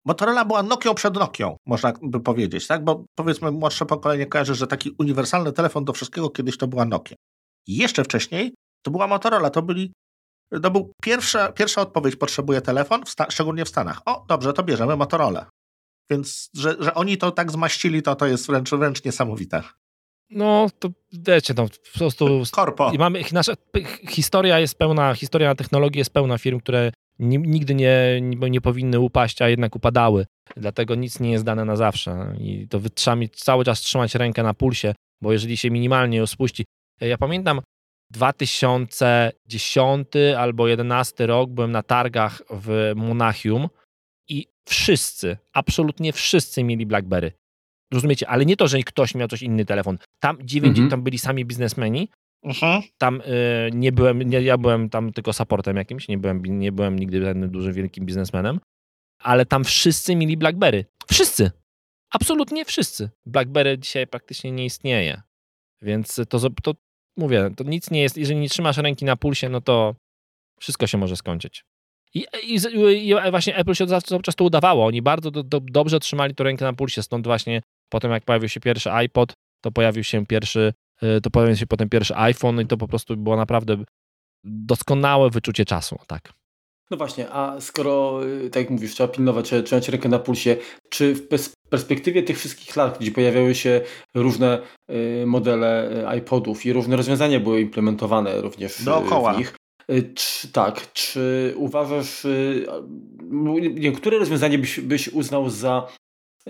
[0.05, 2.83] Motorola była Nokią przed Nokią, można by powiedzieć, tak?
[2.83, 7.15] Bo powiedzmy młodsze pokolenie kojarzy, że taki uniwersalny telefon do wszystkiego kiedyś to była Nokia.
[7.67, 8.53] Jeszcze wcześniej
[8.83, 9.93] to była Motorola, to byli
[10.63, 14.01] to był pierwsza, pierwsza odpowiedź, potrzebuje telefon, w szczególnie w Stanach.
[14.05, 15.49] O, dobrze, to bierzemy Motorola.
[16.09, 19.63] Więc, że, że oni to tak zmaścili, to to jest wręcz, wręcz niesamowite.
[20.29, 22.43] No, to wiecie, no, po prostu...
[22.51, 22.91] Korpo.
[22.99, 23.53] Mamy, nasza
[24.09, 29.49] historia jest pełna, historia technologii jest pełna firm, które nigdy nie, nie, powinny upaść, a
[29.49, 30.25] jednak upadały.
[30.57, 32.35] Dlatego nic nie jest dane na zawsze.
[32.39, 36.65] I to trzeba cały czas trzymać rękę na pulsie, bo jeżeli się minimalnie ją spuści...
[37.01, 37.61] Ja pamiętam
[38.11, 43.67] 2010 albo 2011 rok, byłem na targach w Monachium
[44.67, 47.31] wszyscy, absolutnie wszyscy mieli BlackBerry.
[47.93, 48.29] Rozumiecie?
[48.29, 49.97] Ale nie to, że ktoś miał coś inny telefon.
[50.19, 50.89] Tam, 90, mhm.
[50.89, 52.09] tam byli sami biznesmeni.
[52.43, 52.81] Mhm.
[52.97, 56.99] Tam y, nie byłem, nie, ja byłem tam tylko supportem jakimś, nie byłem, nie byłem
[56.99, 58.59] nigdy żadnym dużym, wielkim biznesmenem,
[59.19, 60.85] ale tam wszyscy mieli BlackBerry.
[61.07, 61.51] Wszyscy.
[62.11, 63.09] Absolutnie wszyscy.
[63.25, 65.21] BlackBerry dzisiaj praktycznie nie istnieje.
[65.81, 66.75] Więc to, to
[67.17, 69.95] mówię, to nic nie jest, jeżeli nie trzymasz ręki na pulsie, no to
[70.59, 71.65] wszystko się może skończyć.
[72.13, 72.59] I, i,
[73.09, 74.85] i właśnie Apple się cały czas to udawało.
[74.85, 78.49] Oni bardzo do, do, dobrze trzymali to rękę na pulsie, stąd właśnie potem jak pojawił
[78.49, 82.65] się pierwszy iPod, to pojawił się pierwszy, y, to pojawił się potem pierwszy iPhone i
[82.65, 83.77] to po prostu było naprawdę
[84.43, 86.33] doskonałe wyczucie czasu, tak.
[86.91, 90.57] No właśnie, a skoro, y, tak jak mówisz, trzeba pilnować, trzymać rękę na pulsie,
[90.89, 91.27] czy w
[91.69, 93.81] perspektywie tych wszystkich lat, gdzie pojawiały się
[94.15, 99.33] różne y, modele iPodów i różne rozwiązania były implementowane również Dookoła.
[99.33, 99.55] w nich,
[100.15, 102.27] czy, tak, czy uważasz,
[103.73, 105.87] nie, które rozwiązanie byś, byś uznał za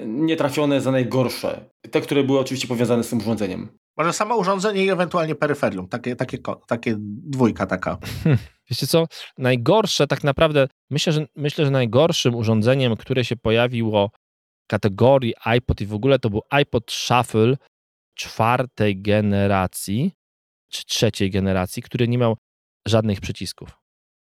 [0.06, 1.70] nietrafione, za najgorsze?
[1.92, 3.68] Te, które były oczywiście powiązane z tym urządzeniem.
[3.98, 7.98] Może samo urządzenie i ewentualnie peryferium, takie, takie, takie dwójka taka.
[8.24, 8.40] Hmm.
[8.70, 9.06] Wiecie co,
[9.38, 14.10] najgorsze tak naprawdę, myślę że, myślę, że najgorszym urządzeniem, które się pojawiło
[14.66, 17.58] w kategorii iPod i w ogóle to był iPod Shuffle
[18.16, 20.12] czwartej generacji,
[20.70, 22.38] czy trzeciej generacji, który nie miał
[22.90, 23.70] żadnych przycisków.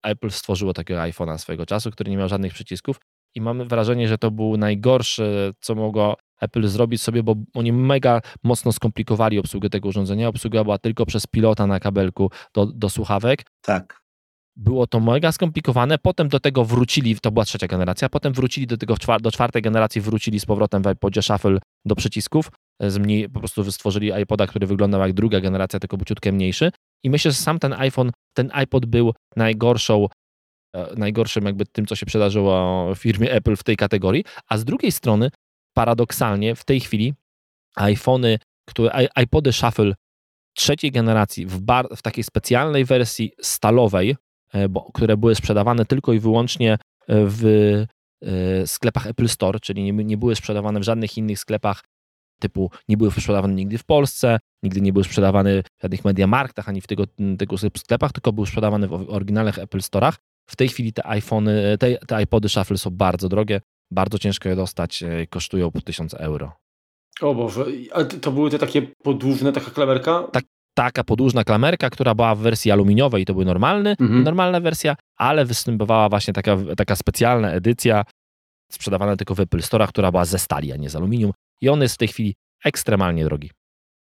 [0.04, 3.00] Apple stworzyło takiego iPhone'a swojego czasu, który nie miał żadnych przycisków
[3.36, 8.22] i mamy wrażenie, że to był najgorsze, co mogło Apple zrobić sobie, bo oni mega
[8.44, 10.28] mocno skomplikowali obsługę tego urządzenia.
[10.28, 13.46] Obsługa była tylko przez pilota na kabelku do, do słuchawek.
[13.62, 14.02] Tak.
[14.56, 18.78] Było to mega skomplikowane, potem do tego wrócili, to była trzecia generacja, potem wrócili do
[18.78, 23.72] tego, do czwartej generacji wrócili z powrotem w iPodzie Shuffle do przycisków, zmniej, po prostu
[23.72, 26.72] stworzyli iPoda, który wyglądał jak druga generacja, tylko ciutkę mniejszy
[27.04, 30.08] i myślę, że sam ten iPhone, ten iPod był najgorszą
[30.76, 34.66] e, najgorszym jakby tym, co się przydarzyło w firmie Apple w tej kategorii, a z
[34.66, 35.30] drugiej strony
[35.74, 37.14] paradoksalnie w tej chwili
[37.76, 39.94] iPhony, które, iPody Shuffle
[40.54, 44.16] trzeciej generacji w, bar, w takiej specjalnej wersji stalowej,
[44.54, 47.46] e, bo, które były sprzedawane tylko i wyłącznie w
[48.22, 51.84] e, sklepach Apple Store, czyli nie, nie były sprzedawane w żadnych innych sklepach
[52.40, 56.82] typu nie były sprzedawane nigdy w Polsce, nigdy nie były sprzedawane w żadnych Mediamarktach ani
[56.82, 57.04] w tego,
[57.38, 60.14] tego sklepach, tylko były sprzedawane w oryginalnych Apple Store'ach.
[60.50, 64.56] W tej chwili te iPhony, te, te iPody Shuffle są bardzo drogie, bardzo ciężko je
[64.56, 66.52] dostać, e, kosztują po 1000 euro.
[67.22, 70.24] O Boże, a to były te takie podłużne, taka klamerka?
[70.32, 74.24] Tak, taka podłużna klamerka, która była w wersji aluminiowej, to była normalny, mhm.
[74.24, 78.06] normalna wersja, ale występowała właśnie taka, taka specjalna edycja,
[78.72, 81.82] sprzedawana tylko w Apple Store, która była ze stali, a nie z aluminium i on
[81.82, 83.52] jest w tej chwili ekstremalnie drogi.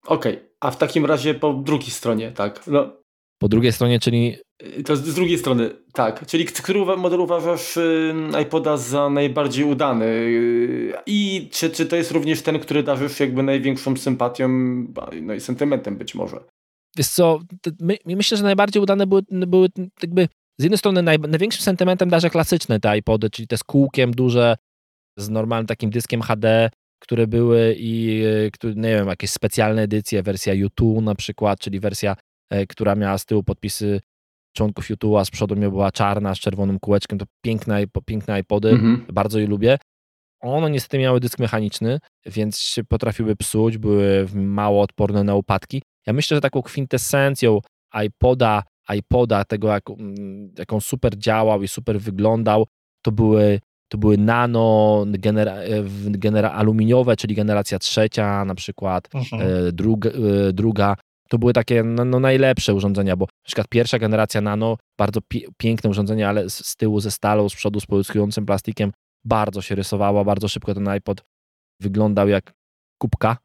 [0.06, 0.50] Okej, okay.
[0.60, 2.68] a w takim razie po drugiej stronie, tak?
[2.68, 3.04] No.
[3.38, 4.38] Po drugiej stronie, czyli...
[4.86, 6.26] To z drugiej strony, tak.
[6.28, 7.80] Czyli który model uważasz
[8.42, 10.32] iPoda za najbardziej udany?
[11.06, 14.50] I czy, czy to jest również ten, który darzysz jakby największą sympatią
[15.22, 16.44] no i sentymentem być może?
[16.98, 17.40] Wiesz co,
[17.80, 19.68] my, myślę, że najbardziej udane były, były
[20.02, 20.28] jakby
[20.60, 24.56] z jednej strony naj, największym sentymentem darzę klasyczne te iPody, czyli te z kółkiem duże,
[25.18, 26.70] z normalnym takim dyskiem HD,
[27.04, 28.24] które były i
[28.64, 32.16] e, nie wiem, jakieś specjalne edycje, wersja YouTube na przykład, czyli wersja,
[32.50, 34.02] e, która miała z tyłu podpisy
[34.58, 38.70] członków YouTube, a z przodu miała była czarna z czerwonym kółeczkiem, to piękne, piękne iPody,
[38.70, 39.06] mhm.
[39.14, 39.78] bardzo je lubię.
[40.42, 45.82] One niestety miały dysk mechaniczny, więc się potrafiły psuć, były mało odporne na upadki.
[46.08, 47.60] Ja myślę, że taką kwintesencją
[48.06, 48.64] iPoda,
[48.96, 52.68] iPoda, tego jak, mm, jak on super działał i super wyglądał,
[53.02, 55.56] to były to były nano, genera,
[56.10, 59.42] genera aluminiowe, czyli generacja trzecia na przykład, mhm.
[59.42, 60.96] e, druga, e, druga.
[61.30, 65.20] To były takie no, no, najlepsze urządzenia, bo na przykład pierwsza generacja nano, bardzo
[65.58, 68.92] piękne urządzenie, ale z, z tyłu ze stalą, z przodu z połyskującym plastikiem,
[69.26, 71.24] bardzo się rysowała, bardzo szybko ten iPod
[71.80, 72.54] wyglądał jak
[72.98, 73.38] kubka.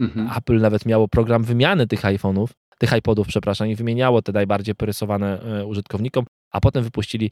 [0.00, 0.30] Mhm.
[0.36, 2.46] Apple nawet miało program wymiany tych iPhone'ów,
[2.78, 7.30] tych iPodów, przepraszam, i wymieniało te najbardziej porysowane e, użytkownikom, a potem wypuścili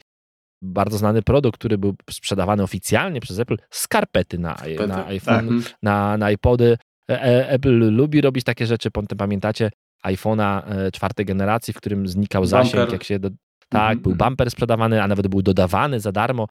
[0.63, 5.77] bardzo znany produkt, który był sprzedawany oficjalnie przez Apple, skarpety na, na iPhone, tak.
[5.83, 6.77] na, na iPody.
[7.11, 9.71] E, e, Apple lubi robić takie rzeczy, potem pamiętacie
[10.05, 12.93] iPhone'a e, czwartej generacji, w którym znikał zasięg, bumper.
[12.93, 13.19] jak się...
[13.19, 13.29] Do...
[13.69, 14.01] Tak, mm -hmm.
[14.01, 14.29] był mhm.
[14.29, 16.47] bumper sprzedawany, a nawet był dodawany za darmo.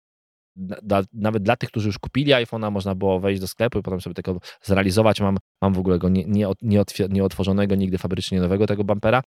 [0.57, 4.01] Dla, nawet dla tych, którzy już kupili iPhone'a, można było wejść do sklepu i potem
[4.01, 5.21] sobie tego zrealizować.
[5.21, 9.23] Mam, mam w ogóle go nie, nie, nie, nie otworzonego nigdy fabrycznie nowego tego bumpera.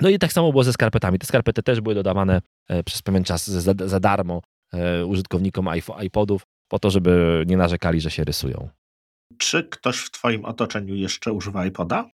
[0.00, 1.18] No i tak samo było ze skarpetami.
[1.18, 5.68] Te skarpety też były dodawane e, przez pewien czas za, za darmo e, użytkownikom
[6.02, 8.68] iPodów, po to, żeby nie narzekali, że się rysują.
[9.38, 12.10] Czy ktoś w Twoim otoczeniu jeszcze używa iPoda?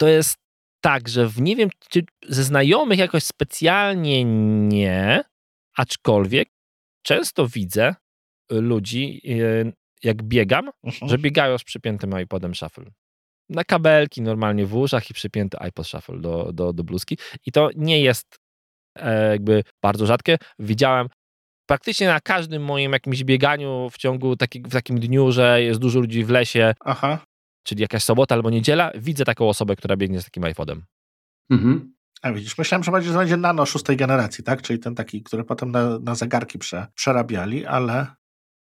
[0.00, 0.36] To jest
[0.80, 4.24] tak, że w, nie wiem, czy ze znajomych jakoś specjalnie
[4.68, 5.24] nie,
[5.76, 6.48] aczkolwiek
[7.02, 7.94] często widzę,
[8.50, 11.10] ludzi, e, jak biegam, mhm.
[11.10, 12.90] że biegają z przypiętym iPodem Shuffle.
[13.50, 17.18] Na kabelki normalnie w uszach i przypięty iPod Shuffle do, do, do bluzki.
[17.46, 18.36] I to nie jest
[18.98, 20.38] e, jakby bardzo rzadkie.
[20.58, 21.08] Widziałem
[21.66, 26.00] praktycznie na każdym moim jakimś bieganiu w ciągu taki, w takim dniu, że jest dużo
[26.00, 27.18] ludzi w lesie, Aha.
[27.66, 30.84] czyli jakaś sobota albo niedziela, widzę taką osobę, która biegnie z takim iPodem.
[31.50, 31.94] Mhm.
[32.22, 34.62] A widzisz, myślałem, że będzie, będzie nano szóstej generacji, tak?
[34.62, 38.06] Czyli ten taki, który potem na, na zegarki prze, przerabiali, ale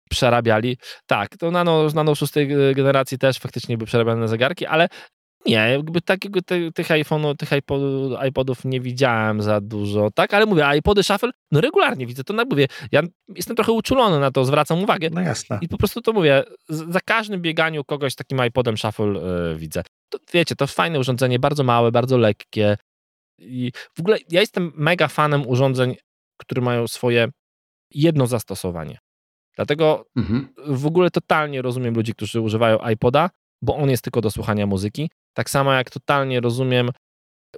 [0.09, 0.79] przerabiali.
[1.07, 4.89] Tak, to nano, nano szóstej generacji też faktycznie były przerabiane na zegarki, ale
[5.47, 10.35] nie, jakby takiego te, tych iPhone'ów, tych iPodów, iPodów nie widziałem za dużo, tak?
[10.35, 13.03] Ale mówię, iPody Shuffle, no regularnie widzę to, no mówię, ja
[13.37, 15.09] jestem trochę uczulony na to, zwracam uwagę.
[15.13, 15.59] No jasne.
[15.63, 19.83] I po prostu to mówię, za każdym bieganiu kogoś takim iPodem Shuffle yy, widzę.
[20.09, 22.77] To, wiecie, to fajne urządzenie, bardzo małe, bardzo lekkie
[23.39, 25.97] i w ogóle ja jestem mega fanem urządzeń,
[26.41, 27.29] które mają swoje
[27.95, 28.99] jedno zastosowanie.
[29.59, 30.49] Dlatego mhm.
[30.67, 33.31] w ogóle totalnie rozumiem ludzi, którzy używają iPoda,
[33.63, 35.11] bo on jest tylko do słuchania muzyki.
[35.35, 36.91] Tak samo jak totalnie rozumiem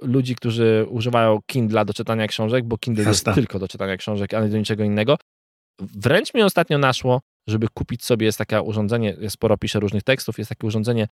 [0.01, 3.31] ludzi, którzy używają Kindla do czytania książek, bo Kindle Jasne.
[3.31, 5.17] jest tylko do czytania książek, a nie do niczego innego.
[5.79, 10.37] Wręcz mi ostatnio naszło, żeby kupić sobie, jest takie urządzenie, ja sporo piszę różnych tekstów,
[10.37, 11.07] jest takie urządzenie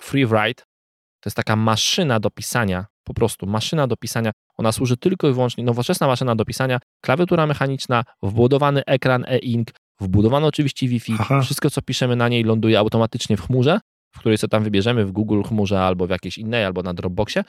[0.00, 0.62] FreeWrite,
[1.20, 4.30] to jest taka maszyna do pisania, po prostu maszyna do pisania.
[4.56, 9.70] Ona służy tylko i wyłącznie, nowoczesna maszyna do pisania, klawiatura mechaniczna, wbudowany ekran e-ink,
[10.02, 11.12] wbudowano oczywiście Wi-Fi.
[11.18, 11.40] Aha.
[11.40, 13.80] Wszystko, co piszemy na niej, ląduje automatycznie w chmurze,
[14.14, 17.44] w której sobie tam wybierzemy, w Google chmurze albo w jakiejś innej, albo na Dropboxie.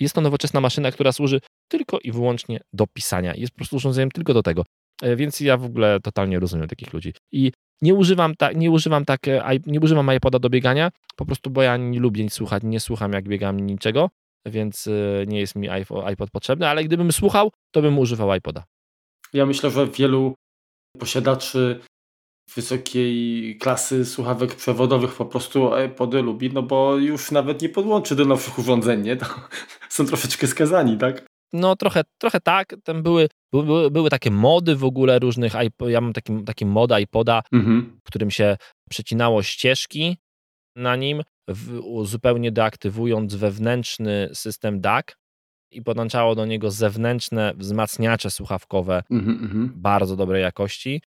[0.00, 3.34] Jest to nowoczesna maszyna, która służy tylko i wyłącznie do pisania.
[3.34, 4.64] Jest po prostu urządzeniem tylko do tego.
[5.02, 7.14] E, więc ja w ogóle totalnie rozumiem takich ludzi.
[7.32, 7.52] I
[7.82, 11.62] nie używam, ta, nie używam tak, e, nie używam iPoda do biegania, po prostu bo
[11.62, 14.10] ja nie lubię nic słuchać, nie słucham jak biegam niczego,
[14.46, 15.68] więc e, nie jest mi
[16.04, 18.64] iPod potrzebny, ale gdybym słuchał, to bym używał iPoda.
[19.32, 20.34] Ja myślę, że wielu
[20.98, 21.80] posiadaczy
[22.54, 28.24] wysokiej klasy słuchawek przewodowych po prostu iPody lubi, no bo już nawet nie podłączy do
[28.24, 29.16] nowszych urządzeń, nie?
[29.20, 29.26] To
[29.88, 31.26] są troszeczkę skazani, tak?
[31.52, 32.76] No trochę, trochę tak.
[32.84, 35.52] Tam były, były, były takie mody w ogóle różnych,
[35.88, 38.00] ja mam taki, taki mod iPoda, mhm.
[38.04, 38.56] którym się
[38.90, 40.16] przecinało ścieżki
[40.76, 45.06] na nim, w, zupełnie deaktywując wewnętrzny system DAC
[45.70, 49.72] i podłączało do niego zewnętrzne wzmacniacze słuchawkowe mhm, mhm.
[49.74, 51.02] bardzo dobrej jakości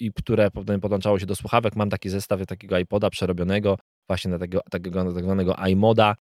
[0.00, 1.76] i które potem podłączało się do słuchawek.
[1.76, 6.16] Mam taki zestaw takiego iPoda przerobionego właśnie na tego, takiego tak zwanego iModa,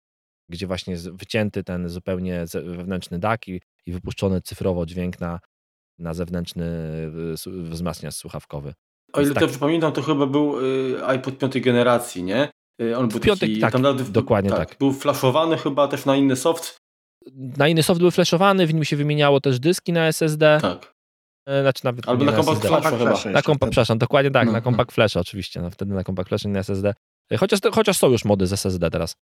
[0.48, 5.40] gdzie właśnie jest wycięty ten zupełnie wewnętrzny DAC i, i wypuszczony cyfrowo dźwięk na,
[5.98, 6.66] na zewnętrzny
[7.46, 8.74] wzmacniacz słuchawkowy.
[9.12, 9.40] O ile tak...
[9.40, 12.48] dobrze pamiętam, to chyba był y, iPod piątej generacji, nie?
[12.82, 14.78] Y, on był Piątek, taki, tak, tam nawet, dokładnie tak, tak.
[14.78, 16.81] Był flashowany chyba też na inny soft.
[17.32, 20.58] Na inny soft był flashowany, w nim się wymieniało też dyski na SSD.
[20.62, 20.94] Tak.
[21.46, 23.30] E, znaczy nawet Albo na Compact Flash chyba.
[23.30, 24.92] Na kompa, przepraszam, dokładnie tak, no, na Compact.
[24.92, 26.94] Flash oczywiście, no, wtedy na Compact Flash i na SSD.
[27.30, 29.16] E, chociaż, chociaż są już mody z SSD teraz.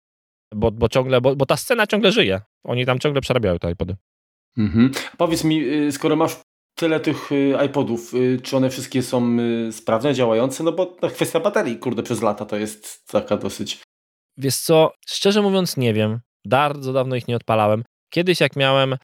[0.54, 2.40] Bo, bo ciągle, bo, bo ta scena ciągle żyje.
[2.64, 3.96] Oni tam ciągle przerabiają te iPody.
[4.58, 4.90] Mhm.
[5.16, 6.36] Powiedz mi, y, skoro masz
[6.74, 9.36] tyle tych y, iPodów, y, czy one wszystkie są
[9.72, 10.64] sprawne, działające?
[10.64, 13.82] No bo no, kwestia baterii, kurde, przez lata to jest taka dosyć...
[14.36, 16.20] Wiesz co, szczerze mówiąc nie wiem.
[16.46, 17.84] Bardzo dawno ich nie odpalałem.
[18.10, 18.96] Kiedyś jak miałem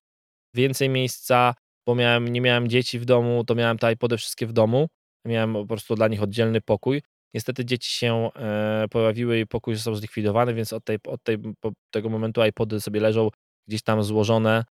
[0.54, 1.54] więcej miejsca
[1.86, 4.88] bo miałem, nie miałem dzieci w domu, to miałem te iPody wszystkie w domu.
[5.24, 7.02] Miałem po prostu dla nich oddzielny pokój.
[7.34, 11.38] Niestety dzieci się e, pojawiły i pokój został zlikwidowany, więc od, tej, od tej,
[11.90, 13.30] tego momentu iPody sobie leżą
[13.68, 14.64] gdzieś tam złożone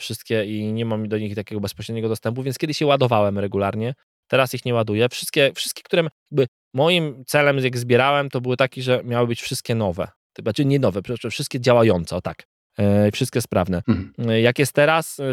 [0.00, 3.94] wszystkie i nie mam do nich takiego bezpośredniego dostępu, więc kiedyś się ładowałem regularnie.
[4.30, 5.08] Teraz ich nie ładuję.
[5.08, 9.74] Wszystkie, wszystkie które jakby moim celem, jak zbierałem, to były takie, że miały być wszystkie
[9.74, 10.08] nowe.
[10.42, 12.49] Znaczy nie nowe, wszystkie działające, o tak.
[12.80, 13.82] E, wszystkie sprawne.
[13.88, 14.30] Mhm.
[14.30, 15.32] E, jak jest teraz, e,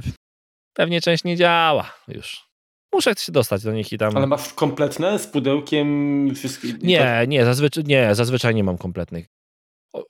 [0.73, 2.47] pewnie część nie działa już.
[2.93, 4.17] Muszę się dostać do nich i tam.
[4.17, 6.81] Ale masz kompletne z pudełkiem wszystkich?
[6.81, 9.25] Nie, nie, zazwyczaj nie, zazwyczaj nie mam kompletnych.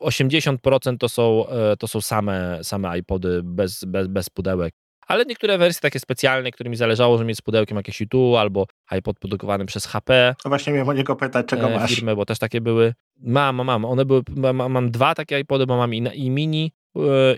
[0.01, 1.45] 80% to są,
[1.79, 4.73] to są same, same iPody bez, bez, bez pudełek.
[5.07, 9.19] Ale niektóre wersje takie specjalne, którymi zależało, że mieć z pudełkiem jakieś U2 albo iPod
[9.19, 10.35] produkowany przez HP.
[10.45, 11.95] No właśnie miałem o niego pytać, czego masz.
[11.95, 12.93] Firmy, bo też takie były.
[13.17, 13.85] Mam, mam.
[13.85, 16.71] One były, mam, mam dwa takie iPody, bo mam i, i mini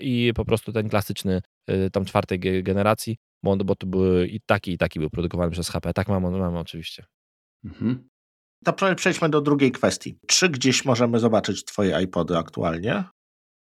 [0.01, 4.71] i po prostu ten klasyczny Y, tam czwartej generacji, bo, bo to były i taki,
[4.71, 5.93] i taki był produkowany przez HP.
[5.93, 7.05] Tak mam, mam oczywiście.
[7.65, 8.09] Mhm.
[8.65, 10.17] To przejdźmy do drugiej kwestii.
[10.27, 13.03] Czy gdzieś możemy zobaczyć twoje iPody aktualnie?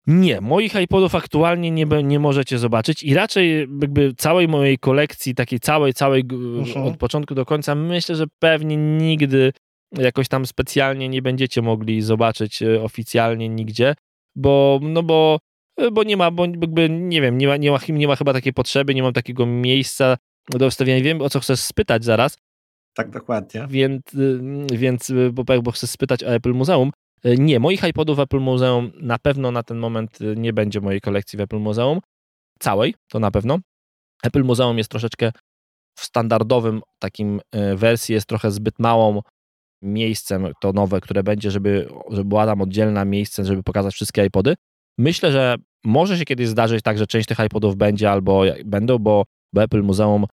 [0.08, 5.60] Nie, moich iPodów aktualnie nie, nie możecie zobaczyć i raczej jakby całej mojej kolekcji, takiej
[5.60, 6.86] całej, całej mhm.
[6.86, 9.54] od początku do końca, myślę, że pewnie nigdy
[9.98, 13.96] jakoś tam specjalnie nie będziecie mogli zobaczyć y, oficjalnie nigdzie,
[14.36, 15.57] bo, no bo E,
[15.92, 18.54] bo nie ma, bo jakby, nie wiem, nie ma, nie ma, nie ma chyba takiej
[18.54, 20.18] potrzeby, nie mam takiego miejsca
[20.50, 21.04] do wstawienia.
[21.04, 22.38] Wiem, o co chcesz spytać zaraz.
[22.94, 23.68] Tak, dokładnie.
[23.70, 24.02] Więc,
[24.74, 26.92] więc bo, bo chcę spytać o Apple Muzeum.
[27.24, 31.38] Nie, moich iPodów w Apple Muzeum na pewno na ten moment nie będzie mojej kolekcji
[31.38, 32.00] w Apple Muzeum.
[32.60, 33.60] Całej, to na pewno.
[34.24, 35.32] Apple Muzeum jest troszeczkę
[36.00, 37.42] w standardowym takim
[37.76, 39.22] wersji, jest trochę zbyt małą
[39.82, 44.56] miejscem, to nowe, które będzie, żeby, żeby była tam oddzielna miejsce, żeby pokazać wszystkie iPody.
[44.98, 49.24] Myślę, że może się kiedyś zdarzyć tak, że część tych iPodów będzie albo będą, bo,
[49.54, 50.26] bo Apple Muzeum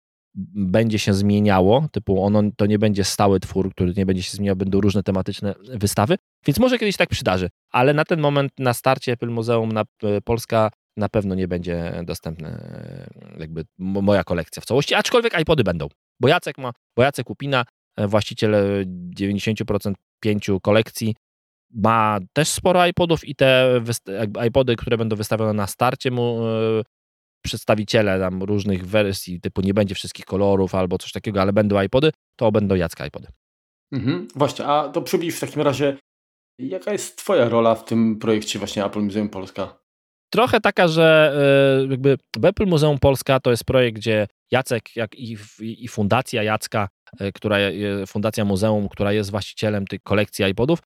[0.56, 4.56] będzie się zmieniało, typu ono to nie będzie stały twór, który nie będzie się zmieniał,
[4.56, 9.12] będą różne tematyczne wystawy, więc może kiedyś tak przydarzy, ale na ten moment na starcie
[9.12, 14.66] Apple Muzeum na, e, Polska na pewno nie będzie dostępna e, jakby moja kolekcja w
[14.66, 15.88] całości, aczkolwiek iPody będą,
[16.20, 17.66] bo Jacek ma, bo Jacek Kupina
[17.98, 18.56] E, właściciel
[19.20, 21.16] 90% pięciu kolekcji,
[21.74, 23.82] ma też sporo iPodów i te
[24.48, 26.84] iPody, które będą wystawione na starcie mu e,
[27.46, 32.12] przedstawiciele tam różnych wersji, typu nie będzie wszystkich kolorów albo coś takiego, ale będą iPody,
[32.36, 33.28] to będą Jacka iPody.
[33.92, 35.98] Mhm, właśnie, a to przybliż w takim razie,
[36.60, 39.84] jaka jest twoja rola w tym projekcie właśnie Apple Muzeum Polska?
[40.30, 41.34] Trochę taka, że
[41.86, 46.90] e, jakby Apple Muzeum Polska to jest projekt, gdzie Jacek jak i, i fundacja Jacka
[47.20, 47.58] E, która,
[48.08, 50.80] Fundacja Muzeum, która jest właścicielem tych kolekcji iPodów,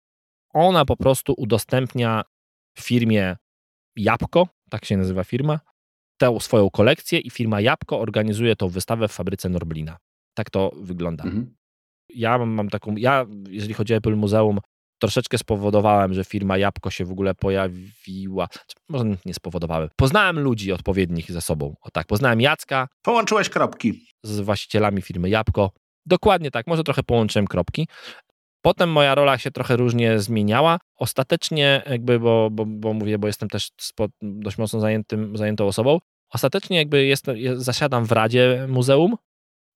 [0.53, 2.21] ona po prostu udostępnia
[2.79, 3.37] firmie
[3.95, 5.59] Jabłko, tak się nazywa firma,
[6.17, 9.97] tę swoją kolekcję i firma Jabłko organizuje tą wystawę w fabryce Norblina.
[10.33, 11.23] Tak to wygląda.
[11.23, 11.55] Mhm.
[12.09, 14.59] Ja mam taką, ja jeżeli chodzi o Apple Muzeum,
[14.99, 18.47] troszeczkę spowodowałem, że firma Jabłko się w ogóle pojawiła.
[18.89, 19.89] Może nie spowodowałem.
[19.95, 21.75] Poznałem ludzi odpowiednich ze sobą.
[21.81, 22.87] O tak, poznałem Jacka.
[23.01, 24.07] Połączyłeś kropki.
[24.23, 25.71] Z właścicielami firmy Jabłko.
[26.05, 27.87] Dokładnie tak, może trochę połączyłem kropki.
[28.61, 30.79] Potem moja rola się trochę różnie zmieniała.
[30.95, 33.69] Ostatecznie, jakby, bo, bo, bo mówię, bo jestem też
[34.21, 35.99] dość mocno zajętym, zajętą osobą.
[36.29, 39.15] Ostatecznie, jakby jestem, zasiadam w Radzie Muzeum,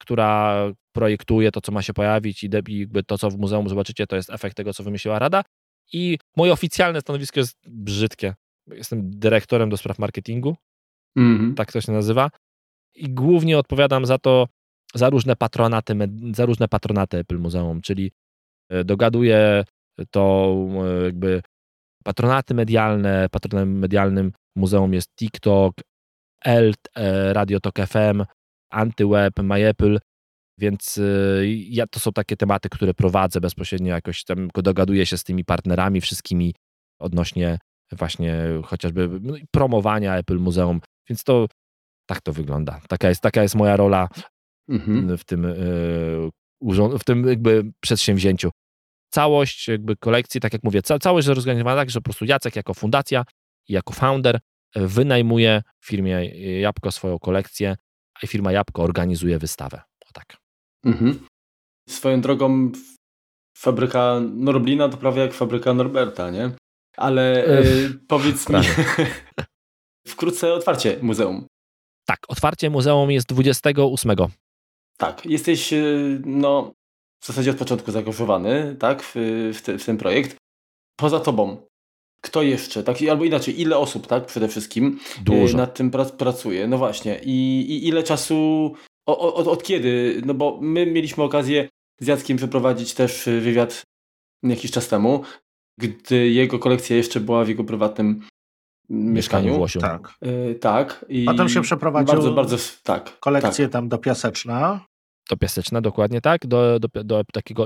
[0.01, 0.55] która
[0.91, 4.29] projektuje to, co ma się pojawić, i jakby to, co w muzeum zobaczycie, to jest
[4.29, 5.43] efekt tego, co wymyśliła Rada.
[5.93, 8.35] I moje oficjalne stanowisko jest brzydkie.
[8.67, 10.55] Jestem dyrektorem do spraw marketingu,
[11.15, 11.55] mm -hmm.
[11.55, 12.29] tak to się nazywa.
[12.95, 14.47] I głównie odpowiadam za to,
[14.93, 15.95] za różne patronaty,
[16.33, 18.11] za różne patronaty Apple Muzeum, czyli
[18.85, 19.63] dogaduje
[20.11, 20.55] to
[21.01, 21.41] e, jakby
[22.03, 25.73] patronaty medialne, patronem medialnym muzeum jest TikTok,
[26.45, 28.23] ELT, e, Radio Tok FM,
[28.71, 29.99] AntyWeb, MyApple,
[30.57, 30.99] więc
[31.47, 36.01] ja, to są takie tematy, które prowadzę bezpośrednio jakoś tam, dogaduję się z tymi partnerami
[36.01, 36.55] wszystkimi
[36.99, 37.57] odnośnie
[37.91, 41.47] właśnie chociażby no promowania Apple Muzeum, więc to
[42.05, 42.81] tak to wygląda.
[42.89, 44.09] Taka jest, taka jest moja rola
[44.69, 45.17] mhm.
[45.17, 45.55] w, tym, e,
[46.99, 48.49] w tym jakby przedsięwzięciu.
[49.11, 52.55] Całość jakby kolekcji, tak jak mówię, ca całość jest zorganizowana tak, że po prostu Jacek
[52.55, 53.25] jako fundacja
[53.67, 54.39] i jako founder
[54.75, 56.25] e, wynajmuje firmie
[56.61, 57.75] Jabłko swoją kolekcję,
[58.23, 59.81] a firma Jabłko organizuje wystawę.
[60.09, 60.37] O tak.
[60.85, 61.27] Mhm.
[61.89, 62.71] Swoją drogą
[63.57, 66.51] fabryka Norblina to prawie jak fabryka Norberta, nie?
[66.97, 67.63] Ale e,
[68.07, 68.55] powiedz mi,
[70.07, 71.45] wkrótce otwarcie muzeum.
[72.05, 74.11] Tak, otwarcie muzeum jest 28
[75.01, 75.73] tak, jesteś
[76.25, 76.73] no,
[77.21, 79.13] w zasadzie od początku zaangażowany tak, w,
[79.53, 80.35] w, te, w ten projekt.
[80.99, 81.57] Poza tobą,
[82.21, 85.57] kto jeszcze, tak, albo inaczej, ile osób, tak, przede wszystkim y, Dużo.
[85.57, 86.67] nad tym prac, pracuje.
[86.67, 88.71] No właśnie, i, i ile czasu,
[89.05, 93.83] od, od kiedy, no bo my mieliśmy okazję z Jackiem przeprowadzić też wywiad
[94.43, 95.23] jakiś czas temu,
[95.79, 98.21] gdy jego kolekcja jeszcze była w jego prywatnym
[98.89, 99.55] mieszkaniu.
[99.55, 99.79] Włosiu.
[99.79, 100.13] Tak.
[100.21, 101.05] Yy, tak.
[101.09, 103.73] I Potem się przeprowadził bardzo, bardzo, tak, kolekcję tak.
[103.73, 104.85] tam do Piaseczna
[105.31, 107.65] do Piaseczna, dokładnie tak, do, do, do takiego,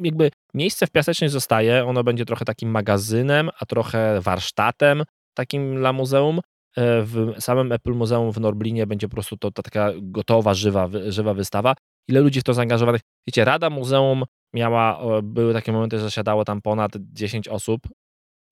[0.00, 5.02] jakby miejsce w Piasecznej zostaje, ono będzie trochę takim magazynem, a trochę warsztatem
[5.34, 6.40] takim dla muzeum.
[6.76, 10.88] E, w samym Apple Muzeum w Norblinie będzie po prostu to, to taka gotowa, żywa,
[11.08, 11.74] żywa wystawa.
[12.08, 13.00] Ile ludzi w to zaangażowanych?
[13.26, 17.82] Wiecie, Rada Muzeum miała, były takie momenty, że zasiadało tam ponad 10 osób.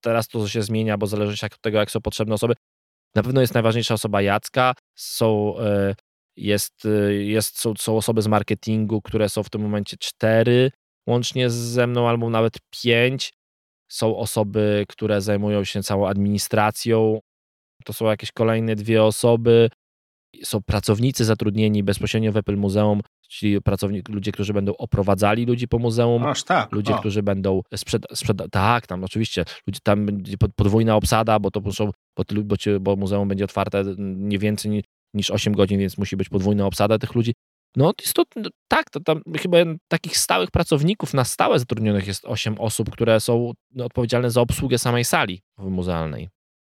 [0.00, 2.54] Teraz to się zmienia, bo zależy od tego, jak są potrzebne osoby.
[3.14, 5.94] Na pewno jest najważniejsza osoba Jacka, są e,
[6.40, 10.70] jest, y, jest, są, są osoby z marketingu, które są w tym momencie cztery
[11.07, 13.32] łącznie ze mną, albo nawet pięć.
[13.93, 17.20] Są osoby, które zajmują się całą administracją.
[17.84, 19.70] To są jakieś kolejne dwie osoby.
[20.43, 25.78] Są pracownicy zatrudnieni bezpośrednio w Apple Muzeum, czyli pracownicy, ludzie, którzy będą oprowadzali ludzi po
[25.78, 26.26] muzeum.
[26.26, 26.72] Aż tak.
[26.72, 26.99] Ludzie, o.
[26.99, 31.91] którzy będą sprzed, sprzed, tak, tam oczywiście, ludzie, tam będzie podwójna obsada, bo to muszą,
[32.16, 34.82] bo, bo, bo muzeum będzie otwarte nie więcej
[35.14, 37.34] niż 8 godzin, więc musi być podwójna obsada tych ludzi.
[37.76, 39.58] No jest to, no, tak, to tam chyba
[39.88, 44.78] takich stałych pracowników na stałe zatrudnionych jest 8 osób, które są no, odpowiedzialne za obsługę
[44.78, 46.28] samej sali muzealnej.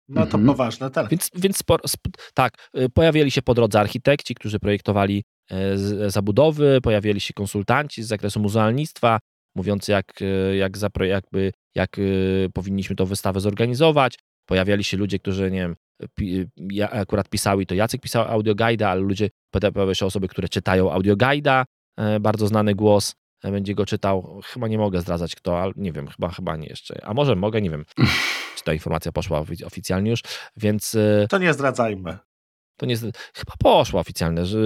[0.09, 0.47] No to mhm.
[0.47, 1.11] poważne, tak.
[1.11, 1.85] Więc, więc sporo,
[2.35, 5.25] tak, y, pojawiali się po drodze architekci, którzy projektowali
[6.07, 9.19] zabudowy, pojawiali się konsultanci z zakresu muzealnictwa,
[9.55, 10.07] mówiący jak,
[10.59, 11.97] jak, jakby, jak
[12.55, 14.19] powinniśmy tą wystawę zorganizować.
[14.47, 15.77] Pojawiali się ludzie, którzy, nie wiem,
[16.57, 20.93] ja akurat pisał i to Jacek pisał audioguida, ale ludzie, pojawiały się osoby, które czytają
[20.93, 21.65] audioguida,
[22.21, 24.41] bardzo znany głos, będzie go czytał.
[24.45, 27.05] Chyba nie mogę zdradzać kto, ale nie wiem, chyba, chyba nie jeszcze.
[27.05, 27.85] A może mogę, nie wiem,
[28.57, 30.21] czy ta informacja poszła oficjalnie już,
[30.57, 30.97] więc...
[31.29, 32.19] To nie zdradzajmy.
[32.77, 32.97] To nie,
[33.35, 34.59] chyba poszło oficjalnie, że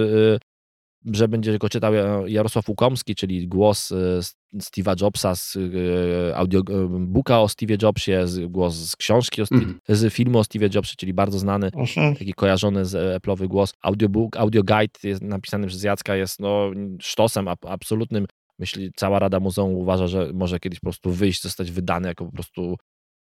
[1.13, 1.93] że będzie go czytał
[2.27, 3.95] Jarosław Łukomski, czyli głos e,
[4.55, 9.79] Steve'a Jobsa z e, audiobooka o Steve Jobsie, głos z książki, mm.
[9.89, 11.71] z filmu o Steve Jobsie, czyli bardzo znany,
[12.19, 13.73] taki kojarzony z Apple'owy głos.
[13.81, 18.25] Audiobook, audio guide jest napisany przez Jacka jest no, sztosem absolutnym.
[18.59, 22.31] Myśli, cała Rada Muzeum uważa, że może kiedyś po prostu wyjść, zostać wydany jako po
[22.31, 22.75] prostu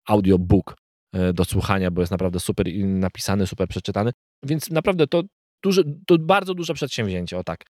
[0.09, 0.77] audiobook
[1.13, 4.11] e, do słuchania, bo jest naprawdę super napisany, super przeczytany.
[4.43, 5.23] Więc naprawdę to
[5.65, 7.65] duże, to bardzo duże przedsięwzięcie, o tak.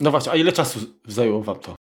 [0.00, 1.74] No właśnie, a ile czasu zajęło wam to?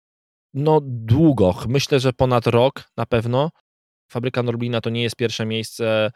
[0.54, 3.50] No długo, myślę, że ponad rok na pewno.
[4.12, 6.12] Fabryka Norblina to nie jest pierwsze miejsce,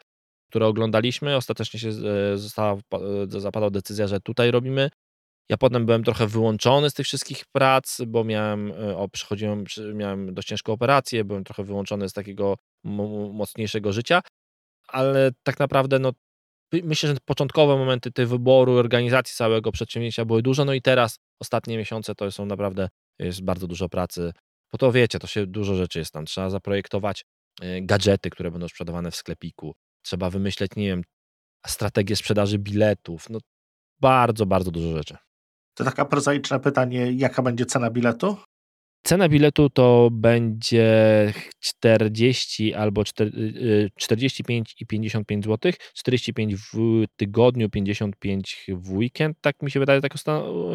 [0.50, 1.36] które oglądaliśmy.
[1.36, 2.72] Ostatecznie się e, została,
[3.34, 4.90] e, zapadła decyzja, że tutaj robimy.
[5.50, 9.64] Ja potem byłem trochę wyłączony z tych wszystkich prac, bo miałem, e, o, przychodziłem,
[9.94, 12.56] miałem dość ciężką operację, byłem trochę wyłączony z takiego
[13.32, 14.20] mocniejszego życia,
[14.88, 16.12] ale tak naprawdę no,
[16.72, 21.78] myślę, że początkowe momenty tej wyboru, organizacji całego przedsięwzięcia były dużo, no i teraz ostatnie
[21.78, 22.88] miesiące to są naprawdę,
[23.18, 24.32] jest bardzo dużo pracy,
[24.72, 27.24] bo to wiecie, to się dużo rzeczy jest tam, trzeba zaprojektować
[27.60, 31.02] e, gadżety, które będą sprzedawane w sklepiku, trzeba wymyśleć, nie wiem,
[31.66, 33.38] strategię sprzedaży biletów, no
[34.00, 35.16] bardzo, bardzo dużo rzeczy.
[35.74, 38.36] To taka prozaiczne pytanie, jaka będzie cena biletu?
[39.08, 43.04] Cena biletu to będzie 40 albo
[43.98, 50.00] 45 y, i 55 zł, 45 w tygodniu, 55 w weekend, tak mi się wydaje,
[50.00, 50.12] tak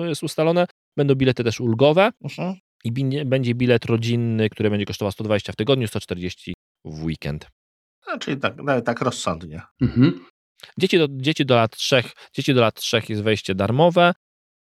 [0.07, 0.65] jest ustalone.
[0.97, 2.53] Będą bilety też ulgowe uh-huh.
[2.83, 2.91] i
[3.25, 6.53] będzie bilet rodzinny, który będzie kosztował 120 w tygodniu, 140
[6.85, 7.47] w weekend.
[8.07, 8.55] A, czyli tak,
[8.85, 9.61] tak rozsądnie.
[9.81, 10.25] Mhm.
[10.77, 12.03] Dzieci, do, dzieci, do lat 3,
[12.33, 14.13] dzieci do lat 3 jest wejście darmowe,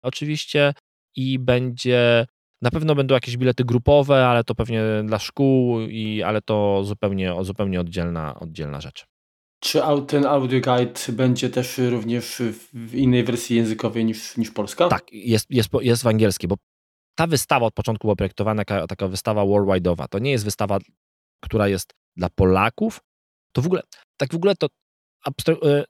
[0.02, 0.74] oczywiście,
[1.16, 2.26] i będzie
[2.64, 7.34] na pewno będą jakieś bilety grupowe, ale to pewnie dla szkół, i, ale to zupełnie,
[7.42, 9.06] zupełnie oddzielna, oddzielna rzecz.
[9.60, 12.42] Czy ten audio guide będzie też również
[12.74, 14.88] w innej wersji językowej niż, niż polska?
[14.88, 16.56] Tak, jest, jest, jest w angielskiej, bo
[17.16, 20.08] ta wystawa od początku była projektowana taka, taka wystawa worldwide'owa.
[20.08, 20.80] To nie jest wystawa,
[21.44, 23.00] która jest dla Polaków.
[23.52, 23.82] To w ogóle,
[24.18, 24.68] tak w ogóle to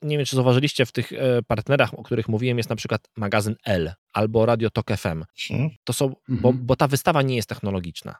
[0.01, 3.55] nie wiem, czy zauważyliście w tych e, partnerach, o których mówiłem, jest na przykład magazyn
[3.65, 5.23] L albo Radio Tok FM.
[5.47, 5.69] Hmm.
[5.83, 6.65] To są, bo, mhm.
[6.65, 8.15] bo ta wystawa nie jest technologiczna.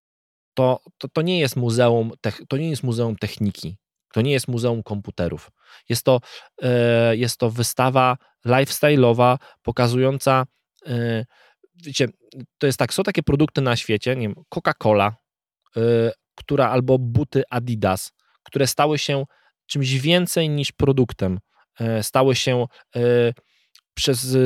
[0.53, 2.11] To, to, to, nie jest muzeum,
[2.47, 3.77] to nie jest muzeum techniki.
[4.13, 5.51] To nie jest muzeum komputerów.
[5.89, 6.19] Jest to,
[6.61, 10.45] e, jest to wystawa lifestyle'owa, pokazująca,
[11.75, 12.07] wiecie,
[12.57, 15.11] to jest tak, są takie produkty na świecie, nie wiem, Coca-Cola,
[16.35, 18.11] która albo buty Adidas,
[18.43, 19.23] które stały się
[19.65, 21.39] czymś więcej niż produktem.
[21.79, 22.99] E, stały się e,
[23.95, 24.37] przez,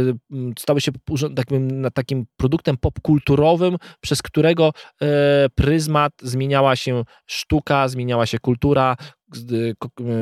[0.60, 0.92] stały się
[1.36, 5.06] takim, takim produktem popkulturowym, przez którego e,
[5.56, 8.96] pryzmat zmieniała się sztuka, zmieniała się kultura.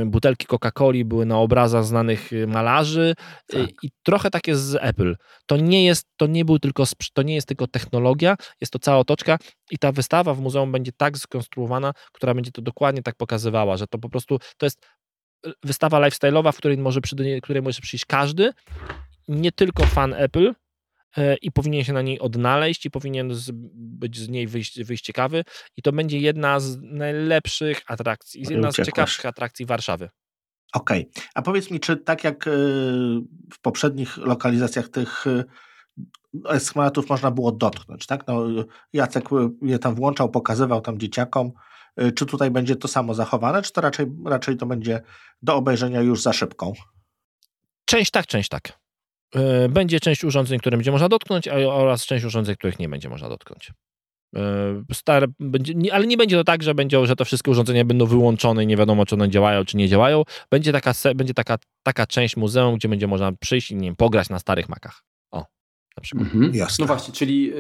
[0.06, 3.14] Butelki Coca-Coli były na obrazach znanych malarzy
[3.48, 3.70] tak.
[3.84, 5.16] i trochę tak jest z Apple.
[5.46, 6.84] To nie jest, to nie był tylko,
[7.14, 9.38] to nie jest tylko technologia, jest to cała otoczka
[9.72, 13.88] i ta wystawa w muzeum będzie tak skonstruowana, która będzie to dokładnie tak pokazywała, że
[13.88, 14.86] to po prostu to jest
[15.64, 18.52] wystawa lifestyle'owa, w której może, przy, której może przyjść każdy,
[19.28, 20.54] nie tylko fan Apple e,
[21.42, 25.44] i powinien się na niej odnaleźć i powinien z, być z niej wyjść, wyjść ciekawy
[25.78, 30.10] i to będzie jedna z najlepszych atrakcji, jedna z ciekawszych atrakcji Warszawy.
[30.74, 31.24] Okej, okay.
[31.36, 32.52] a powiedz mi, czy tak jak e,
[33.54, 35.26] w poprzednich lokalizacjach tych
[36.46, 38.28] e, schematów można było dotknąć, tak?
[38.28, 38.46] No,
[38.94, 39.30] Jacek
[39.62, 41.52] je tam włączał, pokazywał tam dzieciakom,
[42.16, 45.02] czy tutaj będzie to samo zachowane, czy to raczej, raczej to będzie
[45.42, 46.74] do obejrzenia już za szybką?
[47.86, 48.80] Część tak, część tak.
[49.36, 53.30] Y, będzie część urządzeń, które będzie można dotknąć, oraz część urządzeń, których nie będzie można
[53.30, 53.72] dotknąć.
[54.38, 54.42] Y,
[54.94, 58.64] stare, będzie, ale nie będzie to tak, że, będzie, że to wszystkie urządzenia będą wyłączone
[58.64, 60.24] i nie wiadomo, czy one działają, czy nie działają.
[60.52, 64.30] Będzie taka, będzie taka, taka część muzeum, gdzie będzie można przyjść i nie wiem, pograć
[64.30, 65.04] na starych makach.
[65.32, 65.38] O,
[65.98, 66.28] na przykład.
[66.34, 66.84] Mhm, jasne.
[66.84, 67.54] No właśnie, czyli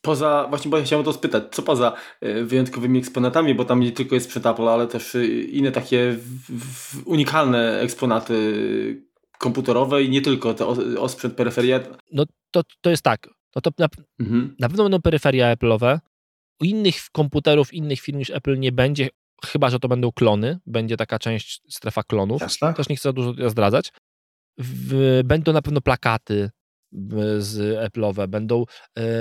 [0.00, 3.92] Poza, właśnie bo ja chciałem to spytać, co poza e, wyjątkowymi eksponatami, bo tam nie
[3.92, 9.07] tylko jest sprzęt Apple, ale też e, inne takie w, w unikalne eksponaty
[9.38, 10.66] komputerowe i nie tylko te
[11.00, 11.80] osprzęt, peryferia.
[12.12, 13.88] No to, to jest tak, no to na,
[14.20, 14.56] mhm.
[14.58, 15.98] na pewno będą peryferia Apple'owe,
[16.60, 19.08] u innych komputerów, innych firm niż Apple nie będzie,
[19.44, 22.74] chyba, że to będą klony, będzie taka część strefa klonów, Jasne.
[22.74, 23.92] też nie chcę dużo zdradzać.
[24.58, 26.50] W, będą na pewno plakaty,
[27.38, 27.56] z
[27.92, 28.64] Apple'owe, będą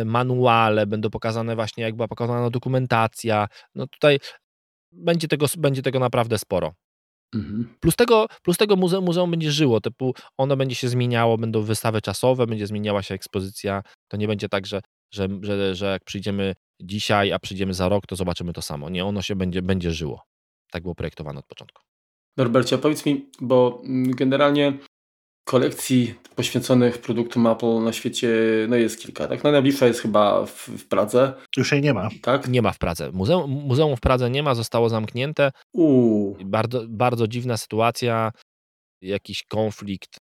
[0.05, 3.47] manuale, będą pokazane właśnie, jak była pokazana dokumentacja.
[3.76, 4.20] No tutaj
[4.91, 6.74] będzie tego, będzie tego naprawdę sporo.
[7.36, 7.75] Mhm.
[7.80, 12.01] Plus tego, plus tego muzeum, muzeum będzie żyło, typu ono będzie się zmieniało, będą wystawy
[12.01, 13.84] czasowe, będzie zmieniała się ekspozycja.
[14.07, 14.82] To nie będzie tak, że,
[15.13, 18.89] że, że, że jak przyjdziemy dzisiaj, a przyjdziemy za rok, to zobaczymy to samo.
[18.89, 20.23] Nie, ono się będzie, będzie żyło.
[20.71, 21.82] Tak było projektowane od początku.
[22.38, 24.78] Norbercie, powiedz mi, bo mm, generalnie
[25.47, 28.29] kolekcji poświęconych produktom Apple na świecie
[28.69, 29.27] no jest kilka.
[29.27, 29.43] Tak?
[29.43, 31.33] No najbliższa jest chyba w, w Pradze.
[31.57, 32.09] Już jej nie ma.
[32.21, 32.47] Tak?
[32.47, 33.11] Nie ma w Pradze.
[33.11, 35.51] Muzeum, muzeum w Pradze nie ma, zostało zamknięte.
[35.73, 36.37] Uuu.
[36.45, 38.31] Bardzo, bardzo dziwna sytuacja.
[39.01, 40.17] Jakiś konflikt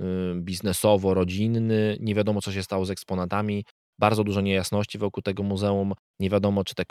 [0.00, 0.04] y,
[0.34, 1.96] biznesowo-rodzinny.
[2.00, 3.64] Nie wiadomo, co się stało z eksponatami.
[4.00, 5.92] Bardzo dużo niejasności wokół tego muzeum.
[6.20, 6.84] Nie wiadomo, czy te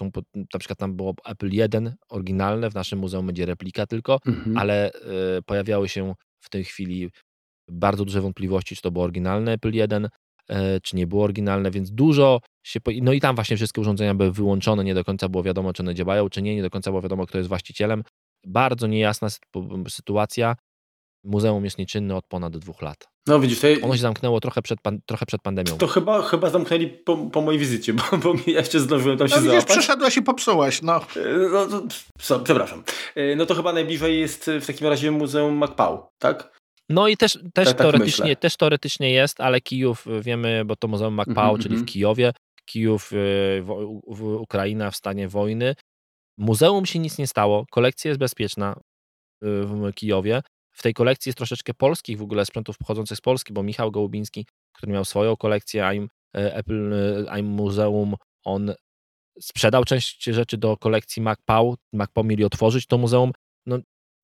[0.53, 4.57] na przykład tam było Apple 1 oryginalne, w naszym muzeum będzie replika tylko, mhm.
[4.57, 7.09] ale y, pojawiały się w tej chwili
[7.69, 10.09] bardzo duże wątpliwości, czy to było oryginalne Apple 1,
[10.49, 12.79] e, czy nie było oryginalne, więc dużo się.
[13.01, 15.95] No i tam właśnie wszystkie urządzenia były wyłączone, nie do końca było wiadomo, czy one
[15.95, 18.03] działają, czy nie, nie do końca było wiadomo, kto jest właścicielem.
[18.45, 19.27] Bardzo niejasna
[19.89, 20.55] sytuacja.
[21.23, 23.07] Muzeum jest nieczynne od ponad dwóch lat.
[23.27, 23.67] No widzisz, to...
[23.83, 25.77] Ono się zamknęło trochę przed, pan, trochę przed pandemią.
[25.77, 29.35] To chyba, chyba zamknęli po, po mojej wizycie, bo, bo ja jeszcze zdążyłem tam no,
[29.35, 29.77] się widzisz, załapać.
[29.77, 30.95] przeszedłeś i popsułeś, no.
[30.95, 31.01] E,
[31.51, 31.83] no to,
[32.43, 32.83] przepraszam.
[33.15, 36.57] E, no to chyba najbliżej jest w takim razie Muzeum MacPau, tak?
[36.89, 40.75] No i też, też, tak, tak teoretycznie, tak też teoretycznie jest, ale Kijów wiemy, bo
[40.75, 41.63] to Muzeum MacPau, mm -hmm.
[41.63, 41.85] czyli w mhm.
[41.85, 42.33] Kijowie,
[42.65, 43.15] Kijów, y,
[43.61, 45.75] w, w, Ukraina w stanie wojny.
[46.37, 48.79] Muzeum się nic nie stało, kolekcja jest bezpieczna
[49.43, 50.41] y, w Kijowie.
[50.71, 54.45] W tej kolekcji jest troszeczkę polskich w ogóle sprzętów pochodzących z Polski, bo Michał Gołubiński,
[54.73, 56.03] który miał swoją kolekcję AIM,
[56.37, 56.93] y, Apple
[57.29, 58.15] AIM Muzeum,
[58.45, 58.73] on
[59.39, 61.75] sprzedał część rzeczy do kolekcji MacPau.
[61.93, 63.31] MacPau mieli otworzyć to muzeum.
[63.65, 63.77] No,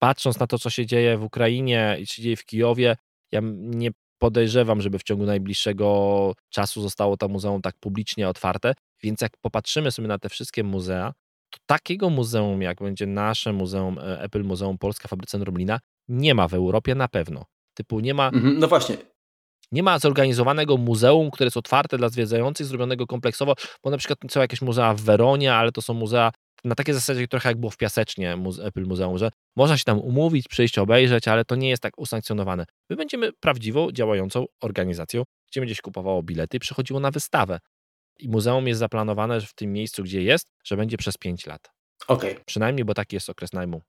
[0.03, 2.97] patrząc na to, co się dzieje w Ukrainie i się dzieje w Kijowie,
[3.31, 8.73] ja nie podejrzewam, żeby w ciągu najbliższego czasu zostało to muzeum tak publicznie otwarte.
[9.03, 11.13] Więc jak popatrzymy sobie na te wszystkie muzea,
[11.49, 16.47] to takiego muzeum, jak będzie nasze muzeum, e, Apple Muzeum Polska Fabryce Norblina, nie ma
[16.47, 17.45] w Europie na pewno.
[17.73, 18.27] Typu nie ma.
[18.27, 18.97] Mhm, no właśnie.
[19.71, 24.39] Nie ma zorganizowanego muzeum, które jest otwarte dla zwiedzających, zrobionego kompleksowo, bo na przykład są
[24.39, 26.31] jakieś muzea w Weronie, ale to są muzea
[26.64, 30.47] na takiej zasadzie trochę jak było w Piasecznie Apple Muzeum, że można się tam umówić,
[30.47, 32.66] przyjść, obejrzeć, ale to nie jest tak usankcjonowane.
[32.89, 37.59] My będziemy prawdziwą, działającą organizacją, gdzie będzie się kupowało bilety i przychodziło na wystawę.
[38.20, 41.72] I muzeum jest zaplanowane w tym miejscu, gdzie jest, że będzie przez 5 lat.
[42.07, 42.32] Okej.
[42.32, 42.43] Okay.
[42.45, 43.82] Przynajmniej, bo taki jest okres najmu.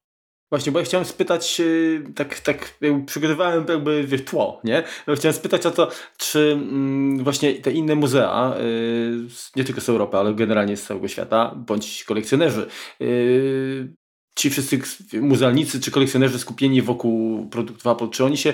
[0.54, 4.82] Właśnie, bo ja chciałem spytać, y, tak, tak przygotowywałem jakby wiesz, tło, nie?
[5.06, 9.26] No, chciałem spytać o to, czy mm, właśnie te inne muzea, y,
[9.56, 12.66] nie tylko z Europy, ale generalnie z całego świata, bądź kolekcjonerzy,
[13.00, 13.94] y,
[14.38, 14.78] ci wszyscy
[15.20, 18.52] muzealnicy czy kolekcjonerzy skupieni wokół produktów Apple, czy oni się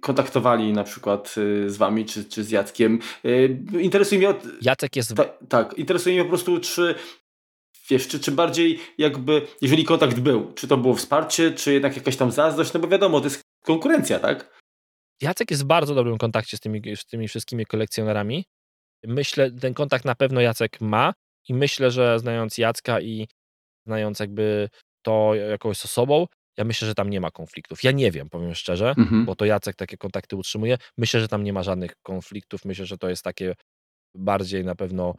[0.00, 1.34] kontaktowali na przykład
[1.66, 2.98] z wami, czy, czy z Jackiem?
[3.80, 4.34] interesuje mnie...
[4.62, 5.14] Jacek jest...
[5.14, 6.94] Ta, tak, interesuje mnie po prostu, czy
[7.90, 12.16] wiesz, czy, czy bardziej jakby, jeżeli kontakt był, czy to było wsparcie, czy jednak jakaś
[12.16, 14.60] tam zazdrość, no bo wiadomo, to jest konkurencja, tak?
[15.22, 18.44] Jacek jest w bardzo dobrym kontakcie z tymi, z tymi wszystkimi kolekcjonerami.
[19.04, 21.12] Myślę, ten kontakt na pewno Jacek ma
[21.48, 23.28] i myślę, że znając Jacka i
[23.86, 24.68] znając jakby
[25.02, 26.26] to jakąś osobą,
[26.58, 27.84] ja myślę, że tam nie ma konfliktów.
[27.84, 29.24] Ja nie wiem, powiem szczerze, mhm.
[29.24, 30.78] bo to Jacek takie kontakty utrzymuje.
[30.98, 32.64] Myślę, że tam nie ma żadnych konfliktów.
[32.64, 33.54] Myślę, że to jest takie
[34.14, 35.14] bardziej na pewno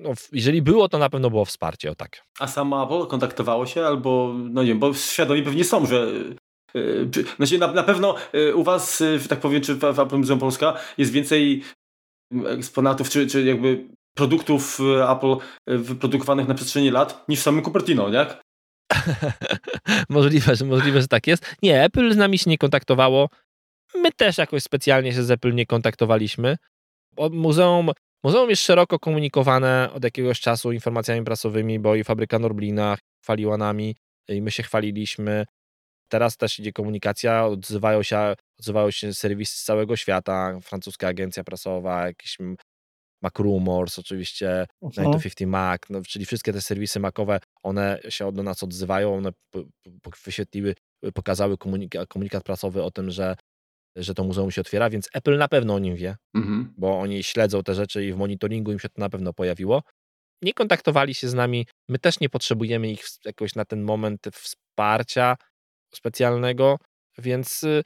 [0.00, 2.22] no, jeżeli było, to na pewno było wsparcie, o tak.
[2.38, 6.06] A sama Apple kontaktowało się albo, no nie wiem, bo świadomi pewnie są, że
[6.74, 10.16] Yy, znaczy na, na pewno yy, u was, yy, tak powiem, czy w, w Apple
[10.16, 11.62] Muzeum Polska jest więcej
[12.46, 14.78] eksponatów, czy, czy jakby produktów
[15.08, 15.36] Apple
[15.66, 18.26] wyprodukowanych na przestrzeni lat niż w samym Cupertino, nie?
[20.08, 21.56] możliwe, że, możliwe, że tak jest.
[21.62, 23.28] Nie, Apple z nami się nie kontaktowało.
[23.94, 26.56] My też jakoś specjalnie się z Apple nie kontaktowaliśmy.
[27.30, 27.90] Muzeum
[28.24, 33.96] Muzeum jest szeroko komunikowane od jakiegoś czasu informacjami prasowymi, bo i fabryka Norblina chwaliła nami
[34.28, 35.46] i my się chwaliliśmy.
[36.08, 42.06] Teraz też idzie komunikacja, odzywają się, odzywają się serwisy z całego świata, francuska agencja prasowa,
[42.06, 42.38] jakiś
[43.22, 44.94] MacRumors, oczywiście, uh -huh.
[44.94, 49.30] 950 Mac, no, czyli wszystkie te serwisy makowe, one się do nas odzywają, one
[50.24, 50.74] wyświetliły,
[51.14, 51.56] pokazały
[52.08, 53.36] komunikat prasowy o tym, że
[53.96, 56.74] że to muzeum się otwiera, więc Apple na pewno o nim wie, mhm.
[56.78, 59.82] bo oni śledzą te rzeczy i w monitoringu im się to na pewno pojawiło.
[60.42, 65.36] Nie kontaktowali się z nami, my też nie potrzebujemy ich jakoś na ten moment wsparcia
[65.94, 66.78] specjalnego,
[67.18, 67.82] więc y,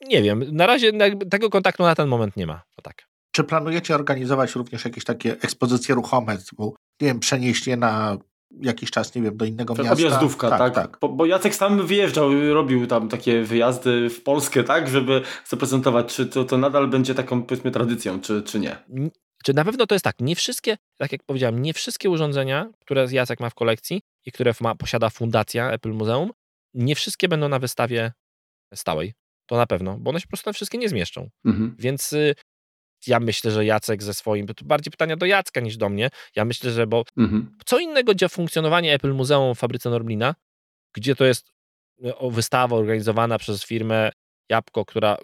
[0.00, 0.92] nie wiem, na razie
[1.30, 2.62] tego kontaktu na ten moment nie ma.
[2.76, 3.06] To tak.
[3.32, 8.16] Czy planujecie organizować również jakieś takie ekspozycje ruchome, typu, nie wiem, przenieść je na
[8.60, 9.92] jakiś czas, nie wiem, do innego miasta.
[9.92, 10.58] Objazdówka, tak.
[10.58, 10.74] tak.
[10.74, 10.98] tak.
[11.00, 16.26] Bo, bo, Jacek sam wyjeżdżał, robił tam takie wyjazdy w Polskę, tak, żeby zaprezentować, czy
[16.26, 18.76] to, to nadal będzie taką, powiedzmy, tradycją, czy, czy nie.
[19.44, 23.06] Czy na pewno to jest tak, nie wszystkie, tak jak powiedziałem, nie wszystkie urządzenia, które
[23.10, 26.30] Jacek ma w kolekcji i które ma, posiada fundacja Apple Muzeum,
[26.74, 28.12] nie wszystkie będą na wystawie
[28.74, 29.14] stałej.
[29.46, 31.28] To na pewno, bo one się po prostu wszystkie nie zmieszczą.
[31.44, 31.76] Mhm.
[31.78, 32.34] Więc y,
[33.06, 36.10] ja myślę, że Jacek ze swoim, to bardziej pytania do Jacka niż do mnie.
[36.36, 37.56] Ja myślę, że bo mhm.
[37.66, 40.34] co innego dzieje funkcjonowanie Apple Muzeum w fabryce Norblina,
[40.94, 41.52] gdzie to jest
[42.04, 44.10] y, wystawa organizowana przez firmę
[44.50, 45.16] Jabłko, która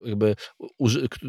[0.00, 0.36] jakby,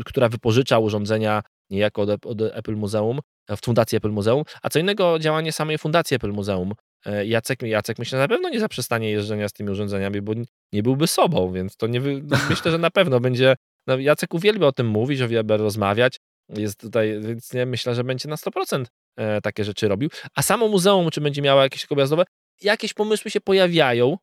[0.06, 3.20] która wypożycza urządzenia niejako od, od Apple Muzeum,
[3.50, 6.74] w fundacji Apple Muzeum, a co innego działanie samej fundacji Apple Muzeum.
[7.06, 10.34] E, Jacek, Jacek myślę na pewno nie zaprzestanie jeżdżenia z tymi urządzeniami, bo
[10.74, 12.02] nie byłby sobą, więc to nie,
[12.50, 13.56] myślę, że na pewno będzie,
[13.88, 16.20] no Jacek uwielbia o tym mówić, uwielbia rozmawiać,
[16.50, 18.86] jest tutaj, więc nie, myślę, że będzie na 100%
[19.18, 20.10] e, takie rzeczy robił.
[20.36, 22.24] A samo muzeum, czy będzie miało jakieś objazdowe,
[22.62, 24.18] jakieś pomysły się pojawiają,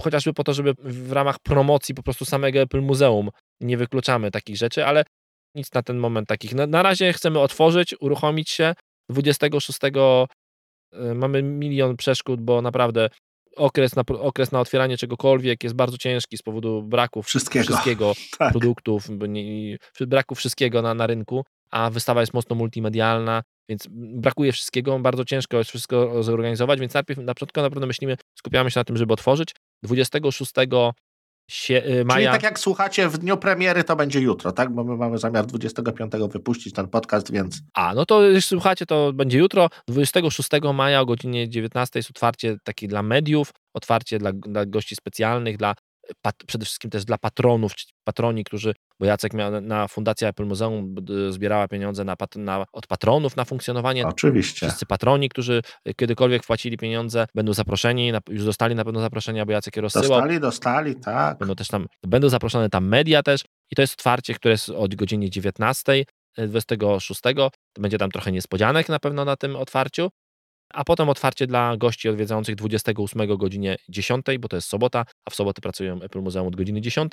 [0.00, 3.30] chociażby po to, żeby w ramach promocji po prostu samego Apple Muzeum
[3.60, 5.04] nie wykluczamy takich rzeczy, ale
[5.54, 6.54] nic na ten moment takich.
[6.54, 8.74] Na, na razie chcemy otworzyć, uruchomić się.
[9.10, 13.08] 26 y, mamy milion przeszkód, bo naprawdę
[13.56, 18.50] okres na, okres na otwieranie czegokolwiek jest bardzo ciężki z powodu braku wszystkiego, wszystkiego tak.
[18.50, 19.08] produktów,
[20.00, 25.56] braku wszystkiego na, na rynku, a wystawa jest mocno multimedialna, więc brakuje wszystkiego, bardzo ciężko
[25.56, 29.54] jest wszystko zorganizować, więc najpierw na początku naprawdę myślimy, skupiamy się na tym, żeby otworzyć.
[29.82, 30.52] 26
[31.50, 32.30] Sie, y, maja.
[32.30, 34.74] Czyli tak jak słuchacie w dniu premiery, to będzie jutro, tak?
[34.74, 37.60] Bo my mamy zamiar 25 wypuścić ten podcast, więc.
[37.74, 39.68] A, no to jeśli słuchacie, to będzie jutro.
[39.88, 45.56] 26 maja o godzinie 19 jest otwarcie takie dla mediów, otwarcie dla, dla gości specjalnych,
[45.56, 45.74] dla
[46.22, 47.72] pat, przede wszystkim też dla patronów,
[48.04, 50.94] patroni, którzy, bo Jacek miał na Fundacja Apple Muzeum
[51.30, 54.06] zbierała pieniądze na, na, od patronów na funkcjonowanie.
[54.06, 54.66] Oczywiście.
[54.66, 55.62] Wszyscy patroni, którzy
[55.96, 60.08] kiedykolwiek wpłacili pieniądze, będą zaproszeni, już dostali na pewno zaproszenia, bo Jacek je rozsyłał.
[60.08, 61.38] Dostali, dostali, tak.
[61.38, 64.94] Będą też tam, będą zaproszone tam media też i to jest otwarcie, które jest od
[64.94, 66.04] godziny 19
[66.38, 67.20] 26.
[67.22, 67.50] To
[67.82, 70.10] będzie tam trochę niespodzianek na pewno na tym otwarciu
[70.74, 75.34] a potem otwarcie dla gości odwiedzających 28 godzinie 10, bo to jest sobota, a w
[75.34, 77.12] sobotę pracują Apple Muzeum od godziny 10.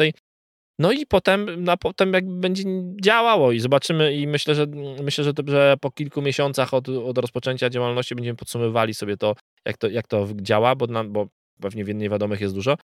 [0.80, 2.64] No i potem, no, potem jakby będzie
[3.03, 4.66] działało i zobaczymy i myślę, że
[5.03, 9.36] myślę, że, to, że po kilku miesiącach od, od rozpoczęcia działalności będziemy podsumowywali sobie to,
[9.66, 11.28] jak to, jak to działa, bo, nam, bo
[11.62, 12.78] pewnie niewiadomych jest dużo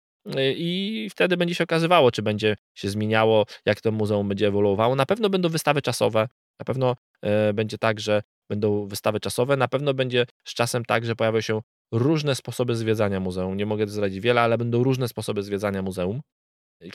[0.56, 4.96] i wtedy będzie się okazywało, czy będzie się zmieniało, jak to muzeum będzie ewoluowało.
[4.96, 6.28] Na pewno będą wystawy czasowe,
[6.60, 9.56] na pewno e, będzie tak, że będą wystawy czasowe.
[9.56, 11.60] Na pewno będzie z czasem tak, że pojawią się
[11.92, 13.56] różne sposoby zwiedzania muzeum.
[13.56, 16.20] Nie mogę zdradzić wiele, ale będą różne sposoby zwiedzania muzeum.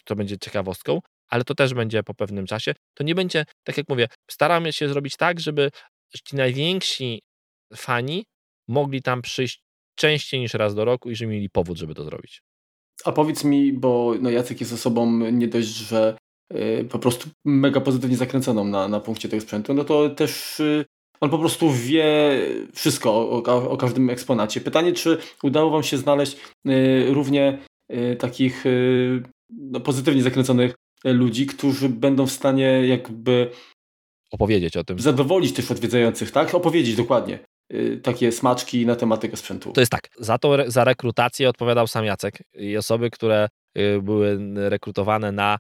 [0.03, 0.99] To będzie ciekawostką,
[1.30, 2.74] ale to też będzie po pewnym czasie.
[2.93, 5.72] To nie będzie, tak jak mówię, staramy się zrobić tak, żeby
[6.26, 7.22] ci najwięksi
[7.76, 8.26] fani
[8.68, 9.62] mogli tam przyjść
[9.95, 12.41] częściej niż raz do roku i że mieli powód, żeby to zrobić.
[13.05, 16.18] A powiedz mi, bo no Jacek jest osobą nie dość, że
[16.89, 20.85] po prostu mega pozytywnie zakręconą na, na punkcie tego sprzętu, no to też y,
[21.21, 22.05] on po prostu wie
[22.73, 24.61] wszystko o, o, o każdym eksponacie.
[24.61, 26.37] Pytanie, czy udało Wam się znaleźć
[26.67, 27.59] y, równie
[27.93, 33.51] y, takich y, no, pozytywnie zakręconych ludzi, którzy będą w stanie jakby
[34.31, 34.99] opowiedzieć o tym.
[34.99, 36.55] Zadowolić też odwiedzających, tak?
[36.55, 37.39] Opowiedzieć dokładnie
[38.03, 39.71] takie smaczki na temat tego sprzętu.
[39.71, 43.49] To jest tak, za to za rekrutację odpowiadał sam Jacek i osoby, które
[44.01, 45.57] były rekrutowane na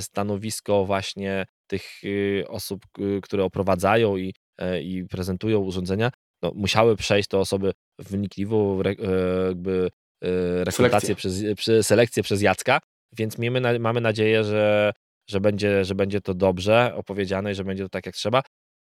[0.00, 2.00] stanowisko właśnie tych
[2.48, 2.80] osób,
[3.22, 6.10] które oprowadzają i E, i prezentują urządzenia,
[6.42, 9.90] no, musiały przejść te osoby wnikliwą re, e, jakby
[10.22, 12.80] e, rekrutację przez, przy selekcję przez Jacka,
[13.16, 14.92] więc mamy, mamy nadzieję, że,
[15.30, 18.42] że, będzie, że będzie to dobrze opowiedziane i że będzie to tak jak trzeba.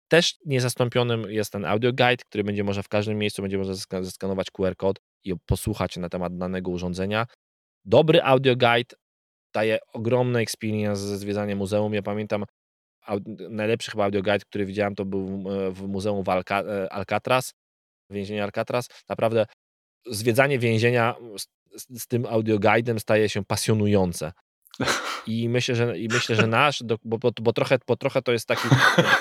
[0.08, 4.50] Też niezastąpionym jest ten audio guide, który będzie może w każdym miejscu będzie można zeskanować
[4.50, 7.26] QR kod i posłuchać na temat danego urządzenia.
[7.84, 8.96] Dobry audio guide
[9.54, 11.94] daje ogromny experience ze zwiedzaniem muzeum.
[11.94, 12.44] Ja pamiętam
[13.50, 17.54] najlepszy chyba guide, który widziałem, to był w Muzeum w Alca e, Alcatraz,
[18.10, 18.88] więzienie Alcatraz.
[19.08, 19.46] Naprawdę
[20.06, 24.32] zwiedzanie więzienia z, z tym audioguidem staje się pasjonujące.
[25.26, 28.48] I myślę, że, i myślę, że nasz, bo, bo, bo, trochę, bo trochę to jest
[28.48, 28.68] taki,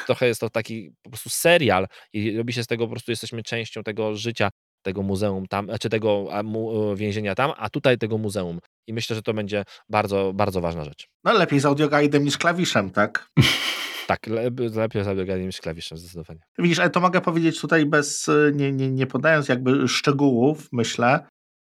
[0.08, 3.44] trochę jest to taki po prostu serial i robi się z tego po prostu, jesteśmy
[3.44, 4.50] częścią tego życia
[4.82, 8.60] tego muzeum tam, czy tego e, więzienia tam, a tutaj tego muzeum.
[8.88, 11.08] I myślę, że to będzie bardzo, bardzo ważna rzecz.
[11.24, 13.30] No lepiej z audioguidem niż klawiszem, tak?
[14.08, 16.40] tak, lepiej z audioguidem niż klawiszem, zdecydowanie.
[16.58, 21.28] Widzisz, ale to mogę powiedzieć tutaj bez, e, nie, nie, nie podając jakby szczegółów, myślę.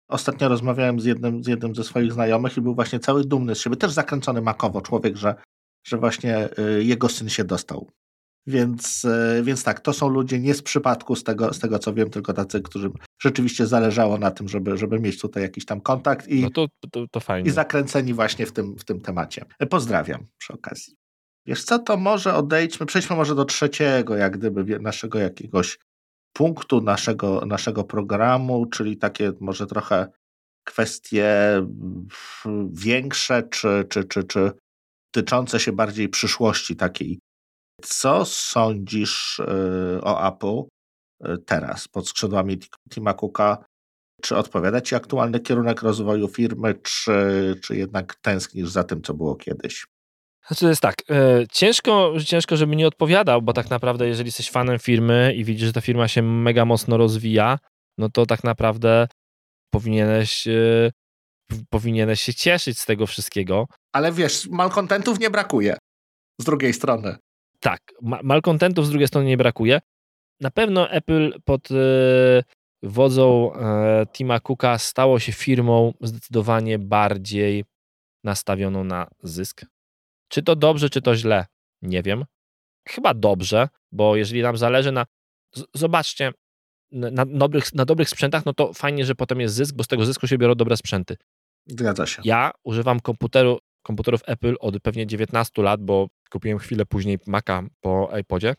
[0.09, 3.61] Ostatnio rozmawiałem z jednym, z jednym ze swoich znajomych i był właśnie cały dumny z
[3.61, 5.35] siebie, też zakręcony makowo człowiek, że,
[5.87, 7.91] że właśnie e, jego syn się dostał
[8.47, 11.95] Więc, e, więc tak, to są ludzie nie z przypadku, z tego, z tego co
[11.95, 12.93] wiem, tylko tacy, którym
[13.23, 17.07] rzeczywiście zależało na tym, żeby, żeby mieć tutaj jakiś tam kontakt i, no to, to,
[17.11, 17.49] to fajnie.
[17.49, 19.45] i zakręceni właśnie w tym, w tym temacie.
[19.59, 20.97] E, pozdrawiam przy okazji.
[21.47, 25.79] Wiesz co, to może odejdźmy, przejdźmy może do trzeciego, jak gdyby naszego jakiegoś
[26.33, 30.09] punktu naszego, naszego programu, czyli takie może trochę
[30.65, 31.63] kwestie
[32.71, 34.53] większe, czy, czy, czy, czy
[35.15, 37.19] tyczące się bardziej przyszłości takiej.
[37.89, 40.63] Co sądzisz y, o Apple
[41.27, 42.59] y, teraz pod skrzydłami
[42.91, 43.65] Tima Cooka?
[44.23, 47.15] Czy odpowiada Ci aktualny kierunek rozwoju firmy, czy,
[47.63, 49.87] czy jednak tęsknisz za tym, co było kiedyś?
[50.47, 54.51] Znaczy to jest tak, e, ciężko, ciężko, żeby nie odpowiadał, bo tak naprawdę jeżeli jesteś
[54.51, 57.59] fanem firmy i widzisz, że ta firma się mega mocno rozwija,
[57.99, 59.09] no to tak naprawdę
[59.71, 60.91] powinieneś, e,
[61.71, 63.67] powinieneś się cieszyć z tego wszystkiego.
[63.93, 65.79] Ale wiesz, malkontentów nie brakuje
[66.41, 67.17] z drugiej strony.
[67.61, 67.81] Tak,
[68.23, 69.81] malkontentów z drugiej strony nie brakuje.
[70.41, 71.75] Na pewno Apple pod e,
[72.83, 77.65] wodzą e, Tima Cooka stało się firmą zdecydowanie bardziej
[78.25, 79.67] nastawioną na zysk.
[80.29, 81.47] Czy to dobrze, czy to źle?
[81.83, 82.25] Nie wiem.
[82.89, 85.07] Chyba dobrze, bo jeżeli nam zależy na.
[85.75, 86.33] Zobaczcie,
[86.93, 90.07] na dobrych, na dobrych sprzętach, no to fajnie, że potem jest zysk, bo z tego
[90.07, 91.17] zysku się biorą dobre sprzęty.
[91.67, 92.23] Zgadza się.
[92.25, 98.11] Ja używam komputeru, komputerów Apple od pewnie 19 lat, bo kupiłem chwilę później Maca po
[98.21, 98.55] iPodzie.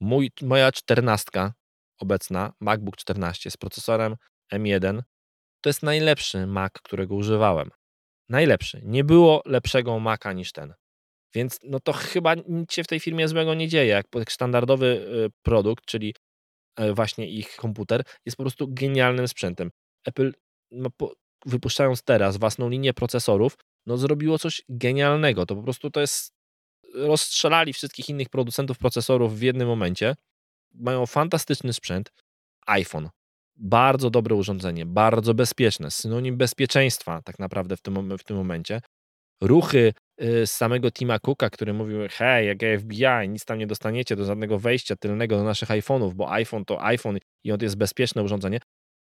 [0.00, 1.52] Mój, moja czternastka
[1.98, 4.16] obecna, MacBook 14 z procesorem
[4.54, 5.02] M1,
[5.60, 7.70] to jest najlepszy Mac, którego używałem.
[8.28, 8.80] Najlepszy.
[8.84, 10.74] Nie było lepszego Maca niż ten.
[11.34, 13.86] Więc no to chyba nic się w tej firmie złego nie dzieje.
[13.86, 16.14] Jak standardowy y, produkt, czyli
[16.76, 19.70] e, właśnie ich komputer, jest po prostu genialnym sprzętem.
[20.06, 20.32] Apple,
[20.70, 20.90] no,
[21.46, 23.56] wypuszczając teraz własną linię procesorów,
[23.86, 25.46] no zrobiło coś genialnego.
[25.46, 26.32] To po prostu to jest.
[26.94, 30.14] Rozstrzelali wszystkich innych producentów procesorów w jednym momencie.
[30.74, 32.12] Mają fantastyczny sprzęt.
[32.66, 33.08] iPhone.
[33.56, 38.80] Bardzo dobre urządzenie, bardzo bezpieczne, synonim bezpieczeństwa tak naprawdę w tym, w tym momencie.
[39.40, 44.16] Ruchy Y, z samego Tima Cooka, który mówił, hej, jak FBI, nic tam nie dostaniecie
[44.16, 48.22] do żadnego wejścia tylnego do naszych iPhone'ów, bo iPhone to iPhone i on jest bezpieczne
[48.22, 48.58] urządzenie.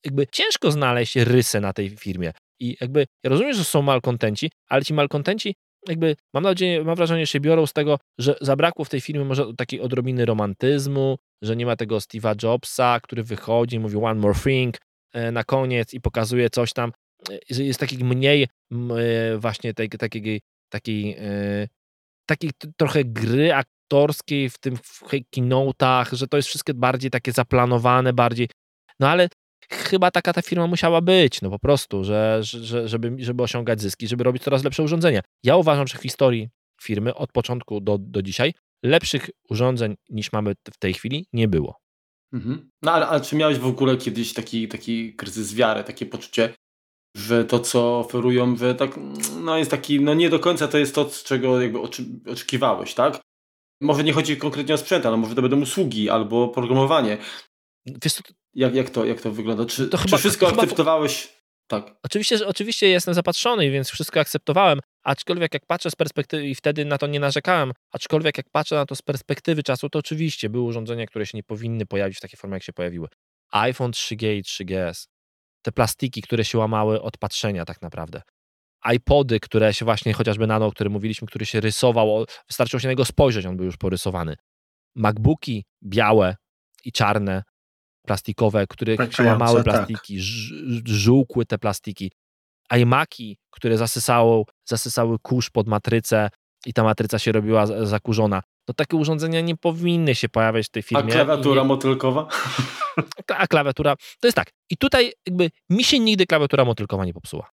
[0.05, 2.33] Jakby ciężko znaleźć rysę na tej firmie.
[2.59, 5.55] I jakby, ja rozumiem, że są malkontenci, ale ci malkontenci
[5.87, 9.25] jakby, mam nadzieję, mam wrażenie, że się biorą z tego, że zabrakło w tej firmie
[9.25, 14.39] może takiej odrobiny romantyzmu, że nie ma tego Steve'a Jobsa, który wychodzi, mówi one more
[14.43, 14.77] thing
[15.13, 16.91] e, na koniec i pokazuje coś tam,
[17.29, 18.47] e, jest takich mniej e,
[19.37, 21.17] właśnie tej, takiej takiej,
[22.25, 28.13] takiej trochę gry aktorskiej w tym w keynote'ach, że to jest wszystkie bardziej takie zaplanowane,
[28.13, 28.49] bardziej,
[28.99, 29.27] no ale
[29.69, 34.07] chyba taka ta firma musiała być, no po prostu, że, że, żeby, żeby osiągać zyski,
[34.07, 35.21] żeby robić coraz lepsze urządzenia.
[35.43, 36.49] Ja uważam, że w historii
[36.81, 38.53] firmy od początku do, do dzisiaj
[38.83, 41.77] lepszych urządzeń niż mamy w tej chwili nie było.
[42.33, 42.69] Mhm.
[42.81, 46.53] No ale, ale czy miałeś w ogóle kiedyś taki, taki kryzys wiary, takie poczucie,
[47.17, 48.99] że to, co oferują, że tak,
[49.39, 51.79] no jest taki, no nie do końca to jest to, czego jakby
[52.31, 53.21] oczekiwałeś, tak?
[53.81, 57.17] Może nie chodzi konkretnie o sprzęt, ale może to będą usługi albo programowanie.
[57.85, 58.13] Wiesz,
[58.55, 59.65] jak, jak, to, jak to wygląda?
[59.65, 61.43] Czy, to czy chyba, wszystko akceptowałeś?
[61.67, 61.95] Tak.
[62.03, 66.85] Oczywiście, że, oczywiście jestem zapatrzony, więc wszystko akceptowałem, aczkolwiek jak patrzę z perspektywy, i wtedy
[66.85, 70.63] na to nie narzekałem, aczkolwiek jak patrzę na to z perspektywy czasu, to oczywiście były
[70.63, 73.07] urządzenia, które się nie powinny pojawić w takiej formie, jak się pojawiły.
[73.51, 75.07] iPhone 3G i 3GS,
[75.61, 78.21] te plastiki, które się łamały od patrzenia tak naprawdę.
[78.95, 82.91] iPody, które się właśnie, chociażby Nano, o którym mówiliśmy, który się rysował, wystarczyło się na
[82.91, 84.35] niego spojrzeć, on był już porysowany.
[84.95, 86.35] MacBooki białe
[86.85, 87.43] i czarne,
[88.05, 89.63] plastikowe, które się łamały tak.
[89.63, 90.87] plastiki, tak.
[90.87, 92.11] żółkły te plastiki.
[92.77, 96.29] iMaki, które zasysało, zasysały kurz pod matrycę
[96.65, 98.41] i ta matryca się robiła zakurzona.
[98.67, 101.03] No takie urządzenia nie powinny się pojawiać w tej firmie.
[101.03, 101.67] A klawiatura nie...
[101.67, 102.27] motylkowa?
[103.27, 104.51] A klawiatura, to jest tak.
[104.69, 107.49] I tutaj jakby mi się nigdy klawiatura motylkowa nie popsuła.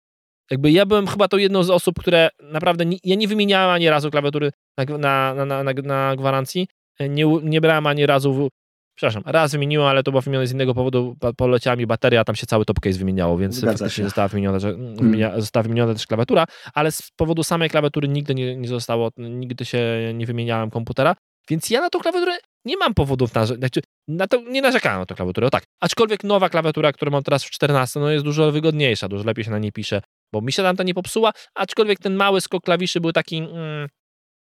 [0.50, 3.90] Jakby ja byłem chyba to jedną z osób, które naprawdę, nie, ja nie wymieniałem ani
[3.90, 6.68] razu klawiatury na, na, na, na, na gwarancji,
[7.00, 8.48] nie, nie brałem ani razu
[8.94, 12.36] przepraszam, raz wymieniłem, ale to było wymienione z innego powodu, poleciała mi bateria, a tam
[12.36, 15.40] się cały top case wymieniało, więc Zgadza faktycznie została wymieniona, że, hmm.
[15.40, 20.12] została wymieniona też klawiatura, ale z powodu samej klawiatury nigdy nie, nie zostało, nigdy się
[20.14, 21.16] nie wymieniałem komputera,
[21.50, 22.32] więc ja na tą klawiaturę
[22.64, 25.64] nie mam powodów na, znaczy, na to, nie narzekałem na tą klawiaturę, o tak.
[25.80, 29.50] Aczkolwiek nowa klawiatura, którą mam teraz w 14, no jest dużo wygodniejsza, dużo lepiej się
[29.50, 33.00] na niej pisze, bo mi się tam to nie popsuła, aczkolwiek ten mały skok klawiszy
[33.00, 33.88] był taki mm,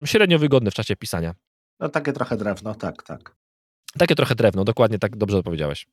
[0.05, 1.33] średnio wygodny w czasie pisania.
[1.79, 3.35] No takie trochę drewno, tak, tak.
[3.97, 5.87] Takie trochę drewno, dokładnie tak dobrze odpowiedziałeś.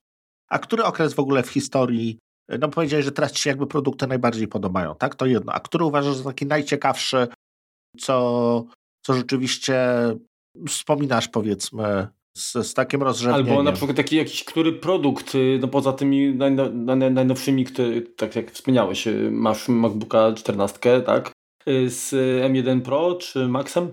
[0.48, 2.18] A który okres w ogóle w historii,
[2.58, 5.14] no powiedziałeś, że teraz ci się jakby produkty najbardziej podobają, tak?
[5.14, 5.52] To jedno.
[5.52, 7.28] A który uważasz za taki najciekawszy,
[7.98, 8.64] co,
[9.06, 9.76] co rzeczywiście
[10.68, 13.48] wspominasz powiedzmy z, z takim rozrzewnieniem?
[13.48, 18.50] Albo na przykład taki jakiś, który produkt, y, no poza tymi najnowszymi, który, tak jak
[18.50, 21.32] wspomniałeś, y, masz MacBooka 14, tak?
[21.86, 22.12] Z
[22.52, 23.92] M1 Pro czy Maxem?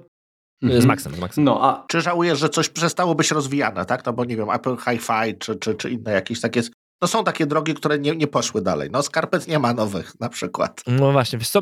[0.61, 0.81] Mhm.
[0.81, 1.43] Z Maxem, z Maxem.
[1.43, 1.85] No, a...
[1.87, 4.05] Czy żałujesz, że coś przestało być rozwijane, tak?
[4.05, 6.61] No bo nie wiem, Apple Hi-Fi czy, czy, czy inne jakieś takie...
[7.01, 8.89] No są takie drogi, które nie, nie poszły dalej.
[8.91, 10.83] No skarpet nie ma nowych na przykład.
[10.87, 11.59] No właśnie, wiesz co,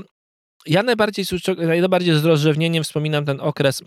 [0.66, 1.26] ja najbardziej,
[1.58, 3.84] najbardziej z rozrzewnieniem wspominam ten okres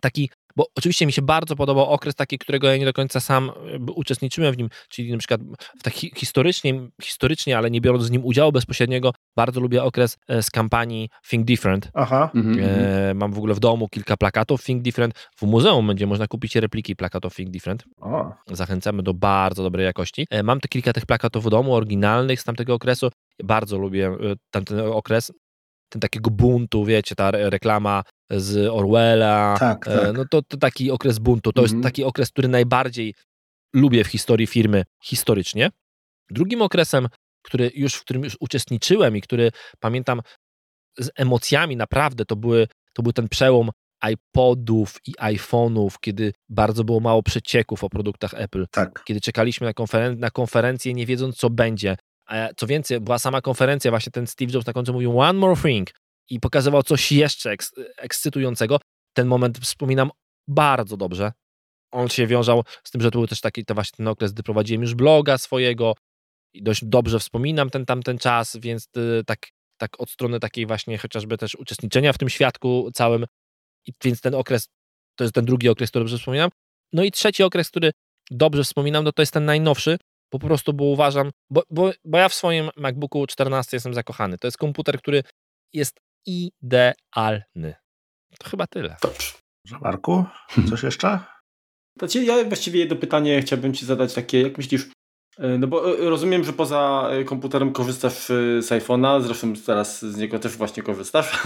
[0.00, 3.50] taki, bo oczywiście mi się bardzo podobał okres taki, którego ja nie do końca sam
[3.94, 5.40] uczestniczyłem w nim, czyli na przykład
[5.78, 10.42] w taki historycznie, historycznie, ale nie biorąc z nim udziału bezpośredniego, bardzo lubię okres e,
[10.42, 11.90] z kampanii Think Different.
[11.94, 12.30] Aha.
[12.34, 13.16] Mhm, e, mhm.
[13.16, 15.14] mam w ogóle w domu kilka plakatów Think Different.
[15.36, 17.84] W muzeum będzie można kupić repliki plakatów Think Different.
[18.00, 18.32] O.
[18.46, 20.26] Zachęcamy do bardzo dobrej jakości.
[20.30, 23.10] E, mam te kilka tych plakatów w domu, oryginalnych z tamtego okresu.
[23.44, 25.32] Bardzo lubię e, tamten okres
[25.92, 28.02] ten takiego buntu, wiecie, ta reklama
[28.36, 30.16] z Orwella, tak, e, tak.
[30.16, 31.76] no to, to taki okres buntu, to mhm.
[31.76, 33.14] jest taki okres, który najbardziej
[33.74, 35.70] lubię w historii firmy historycznie.
[36.30, 37.08] Drugim okresem,
[37.42, 40.20] który już, w którym już uczestniczyłem i który pamiętam
[40.98, 43.70] z emocjami naprawdę, to, były, to był ten przełom
[44.10, 48.66] iPodów i iPhone'ów, kiedy bardzo było mało przecieków o produktach Apple.
[48.70, 49.04] Tak.
[49.04, 51.96] Kiedy czekaliśmy na, konferen na konferencję, nie wiedząc, co będzie.
[52.56, 55.90] Co więcej, była sama konferencja, właśnie ten Steve Jobs na końcu mówił one more thing
[56.30, 58.78] i pokazywał coś jeszcze eks ekscytującego.
[59.16, 60.10] Ten moment wspominam
[60.48, 61.32] bardzo dobrze.
[61.92, 64.42] On się wiązał z tym, że to był też taki to właśnie ten okres, gdy
[64.42, 65.94] prowadziłem już bloga swojego
[66.54, 69.48] i dość dobrze wspominam ten tamten czas, więc y, tak,
[69.80, 73.26] tak od strony takiej właśnie chociażby też uczestniczenia w tym świadku całym.
[73.86, 74.68] I więc ten okres,
[75.16, 76.50] to jest ten drugi okres, który dobrze wspominam.
[76.92, 77.90] No i trzeci okres, który
[78.30, 79.98] dobrze wspominam, no to jest ten najnowszy,
[80.32, 84.38] po prostu, bo uważam, bo, bo, bo ja w swoim MacBooku 14 jestem zakochany.
[84.38, 85.22] To jest komputer, który
[85.72, 87.74] jest idealny.
[88.38, 88.96] To chyba tyle.
[89.02, 89.32] Dobrze.
[89.80, 90.24] Marku,
[90.68, 91.18] coś jeszcze?
[91.98, 94.90] Znaczy, ja właściwie jedno pytanie chciałbym Ci zadać takie, jak myślisz,
[95.38, 98.26] e, no bo e, rozumiem, że poza e, komputerem korzystasz
[98.58, 101.42] z iPhone'a, zresztą teraz z niego też właśnie korzystasz.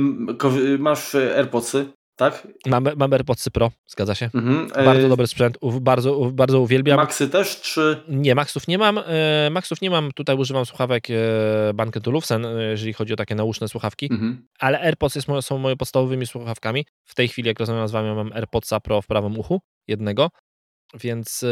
[0.78, 1.86] Masz AirPodsy,
[2.20, 2.48] tak?
[2.66, 4.30] Mam, mam AirPodsy Pro, zgadza się.
[4.34, 4.68] Mhm.
[4.68, 6.96] Bardzo e, dobry sprzęt, bardzo, bardzo uwielbiam.
[6.96, 8.02] Maxy też, czy?
[8.08, 8.98] Nie, Maxów nie mam.
[8.98, 11.14] E, Maxów nie mam, tutaj używam słuchawek e,
[11.74, 14.46] Banket Olufsen, jeżeli chodzi o takie nauszne słuchawki, mhm.
[14.58, 16.86] ale AirPods jest, są moje podstawowymi słuchawkami.
[17.04, 20.30] W tej chwili, jak rozmawiam z wami, mam AirPodsa Pro w prawym uchu, jednego,
[20.94, 21.44] więc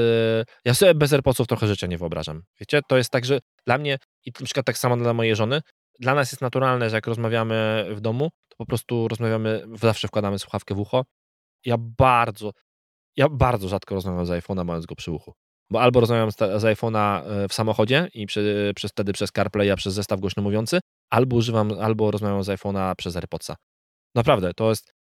[0.65, 2.43] ja sobie bez AirPodsów trochę życia nie wyobrażam.
[2.61, 5.61] Wiecie, to jest tak, że dla mnie i na przykład tak samo dla mojej żony,
[5.99, 10.39] dla nas jest naturalne, że jak rozmawiamy w domu, to po prostu rozmawiamy, zawsze wkładamy
[10.39, 11.05] słuchawkę w ucho.
[11.65, 12.51] Ja bardzo,
[13.17, 15.33] ja bardzo rzadko rozmawiam z iPhone'a, mając go przy uchu.
[15.71, 19.77] Bo albo rozmawiam z, iPhone'a e, w samochodzie i przy, przez, wtedy przez CarPlay, a
[19.77, 20.81] przez zestaw głośno mówiący,
[21.11, 23.57] albo używam, albo rozmawiam z iPhone'a przez AirPodsa.
[24.15, 24.93] Naprawdę, to jest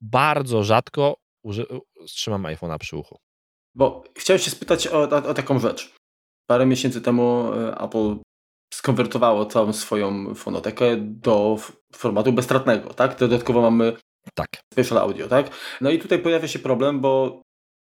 [0.00, 1.66] bardzo rzadko uży,
[2.06, 3.18] trzymam iPhone'a przy uchu.
[3.74, 5.94] Bo chciałem się spytać o, o, o taką rzecz.
[6.46, 8.16] Parę miesięcy temu e, Apple
[8.72, 11.58] skonwertowało całą swoją fonotekę do
[11.92, 13.18] formatu bezstratnego, tak?
[13.18, 13.96] Dodatkowo mamy
[14.34, 14.48] tak.
[14.72, 15.50] special audio, tak?
[15.80, 17.42] No i tutaj pojawia się problem, bo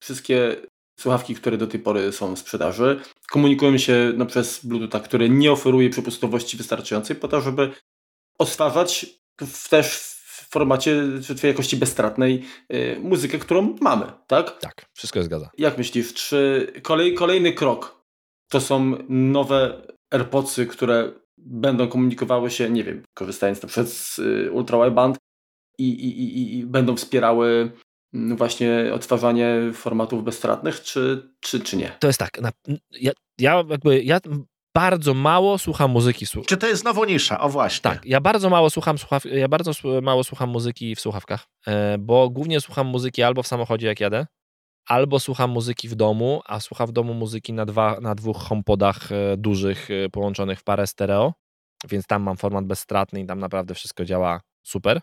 [0.03, 0.57] wszystkie
[1.01, 3.01] słuchawki, które do tej pory są w sprzedaży,
[3.31, 7.73] komunikują się no, przez Bluetootha, który nie oferuje przepustowości wystarczającej po to, żeby
[8.39, 9.07] odtwarzać
[9.41, 14.59] w, też w formacie w jakości bezstratnej yy, muzykę, którą mamy, tak?
[14.59, 15.51] Tak, wszystko się zgadza.
[15.59, 18.05] Jak myślisz, czy kolej, kolejny krok
[18.49, 24.53] to są nowe AirPodsy, które będą komunikowały się, nie wiem, korzystając na przykład z y,
[24.53, 25.17] ultrawideband
[25.79, 27.73] i, i, i, i będą wspierały
[28.15, 31.93] mm, właśnie odtwarzanie formatów bezstratnych, czy, czy, czy nie?
[32.01, 32.51] To jest tak, na,
[32.91, 34.21] ja, ja jakby, ja
[34.75, 36.27] bardzo mało słucham muzyki.
[36.47, 37.41] Czy to jest znowu nisza?
[37.41, 37.83] O właśnie.
[37.83, 39.25] Tak, ja bardzo mało słucham słuchaw...
[39.25, 43.87] ja bardzo mało słucham muzyki w słuchawkach, e, bo głównie słucham muzyki albo w samochodzie
[43.87, 44.27] jak jadę,
[44.89, 49.13] albo słucham muzyki w domu, a słucham w domu muzyki na, dwa, na dwóch homepodach
[49.13, 51.35] e, dużych e, połączonych w parę stereo,
[51.89, 55.01] więc tam mam format bezstratny i tam naprawdę wszystko działa super.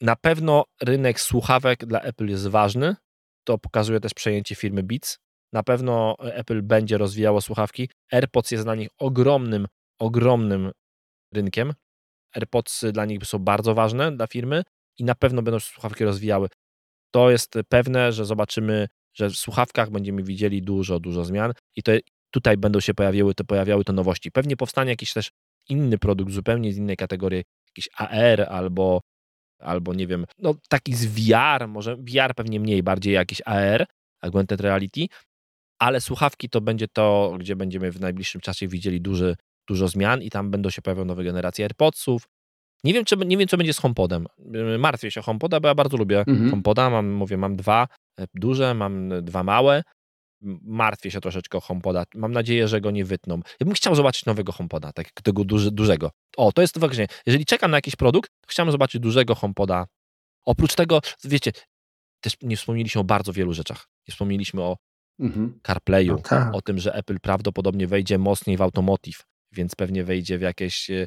[0.00, 2.96] Na pewno rynek słuchawek dla Apple jest ważny,
[3.44, 5.18] to pokazuje też przejęcie firmy Beats.
[5.52, 7.88] Na pewno Apple będzie rozwijało słuchawki.
[8.12, 9.66] AirPods jest dla nich ogromnym,
[10.00, 10.72] ogromnym
[11.34, 11.72] rynkiem.
[12.36, 14.62] AirPods dla nich są bardzo ważne dla firmy
[14.98, 16.48] i na pewno będą słuchawki rozwijały.
[17.10, 18.88] To jest pewne, że zobaczymy
[19.18, 21.92] że w słuchawkach będziemy widzieli dużo, dużo zmian i to
[22.30, 24.30] tutaj będą się pojawiały te, pojawiały te nowości.
[24.30, 25.30] Pewnie powstanie jakiś też
[25.68, 29.00] inny produkt, zupełnie z innej kategorii, jakiś AR albo,
[29.58, 33.86] albo nie wiem, no taki z VR, może VR pewnie mniej, bardziej jakiś AR,
[34.22, 35.06] augmented reality,
[35.78, 39.36] ale słuchawki to będzie to, gdzie będziemy w najbliższym czasie widzieli duży,
[39.68, 42.28] dużo zmian i tam będą się pojawiały nowe generacje AirPodsów,
[42.84, 44.26] Nie wiem, czy, nie wiem, co będzie z HomePodem.
[44.78, 46.50] Martwię się o HomePoda, bo ja bardzo lubię mhm.
[46.50, 46.90] HomePoda.
[46.90, 47.88] Mam, mówię, mam dwa
[48.20, 49.82] e, duże, mam dwa małe.
[50.62, 52.04] Martwię się troszeczkę o HomePoda.
[52.14, 53.40] Mam nadzieję, że go nie wytną.
[53.60, 56.10] Ja bym chciał zobaczyć nowego HomePoda, tak, tego duży, dużego.
[56.36, 57.06] O, to jest faktycznie.
[57.26, 59.86] Jeżeli czekam na jakiś produkt, to chciałbym zobaczyć dużego HomePoda.
[60.44, 61.52] Oprócz tego, wiecie,
[62.20, 63.86] też nie wspomnieliśmy o bardzo wielu rzeczach.
[64.08, 64.76] Nie wspomnieliśmy o
[65.20, 65.60] mhm.
[65.66, 66.54] CarPlayu, no tak.
[66.54, 71.06] o tym, że Apple prawdopodobnie wejdzie mocniej w automotive, więc pewnie wejdzie w jakieś e,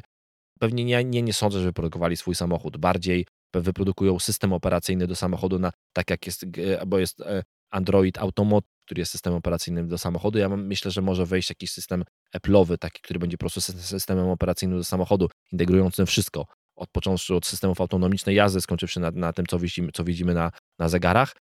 [0.62, 2.76] pewnie nie, nie, nie sądzę, że wyprodukowali swój samochód.
[2.76, 6.46] Bardziej wyprodukują system operacyjny do samochodu, na, tak jak jest,
[6.86, 10.38] bo jest e, Android Automotive, który jest systemem operacyjnym do samochodu.
[10.38, 12.04] Ja myślę, że może wejść jakiś system
[12.36, 16.46] Apple'owy, taki, który będzie po prostu systemem operacyjnym do samochodu, integrującym wszystko,
[16.76, 20.50] od począwszy od systemów autonomicznej jazdy, skończywszy na, na tym, co widzimy, co widzimy na,
[20.78, 21.36] na zegarach.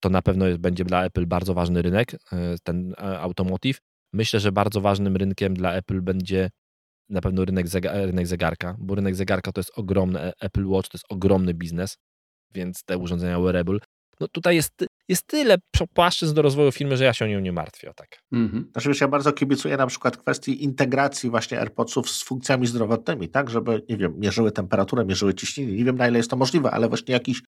[0.00, 3.78] To na pewno jest, będzie dla Apple bardzo ważny rynek, e, ten e, automotive.
[4.12, 6.50] Myślę, że bardzo ważnym rynkiem dla Apple będzie
[7.08, 10.98] na pewno rynek, rynek zegarka, bo rynek zegarka to jest ogromny, e, Apple Watch to
[10.98, 11.96] jest ogromny biznes,
[12.54, 13.78] więc te urządzenia wearable,
[14.20, 15.56] no tutaj jest, jest tyle
[15.94, 18.18] płaszczyzn do rozwoju firmy, że ja się o nią nie martwię, tak.
[18.32, 18.70] Mhm.
[18.72, 23.82] Znaczy, ja bardzo kibicuję na przykład kwestii integracji właśnie AirPodsów z funkcjami zdrowotnymi, tak, żeby,
[23.88, 27.14] nie wiem, mierzyły temperaturę, mierzyły ciśnienie, nie wiem na ile jest to możliwe, ale właśnie
[27.14, 27.42] jakiś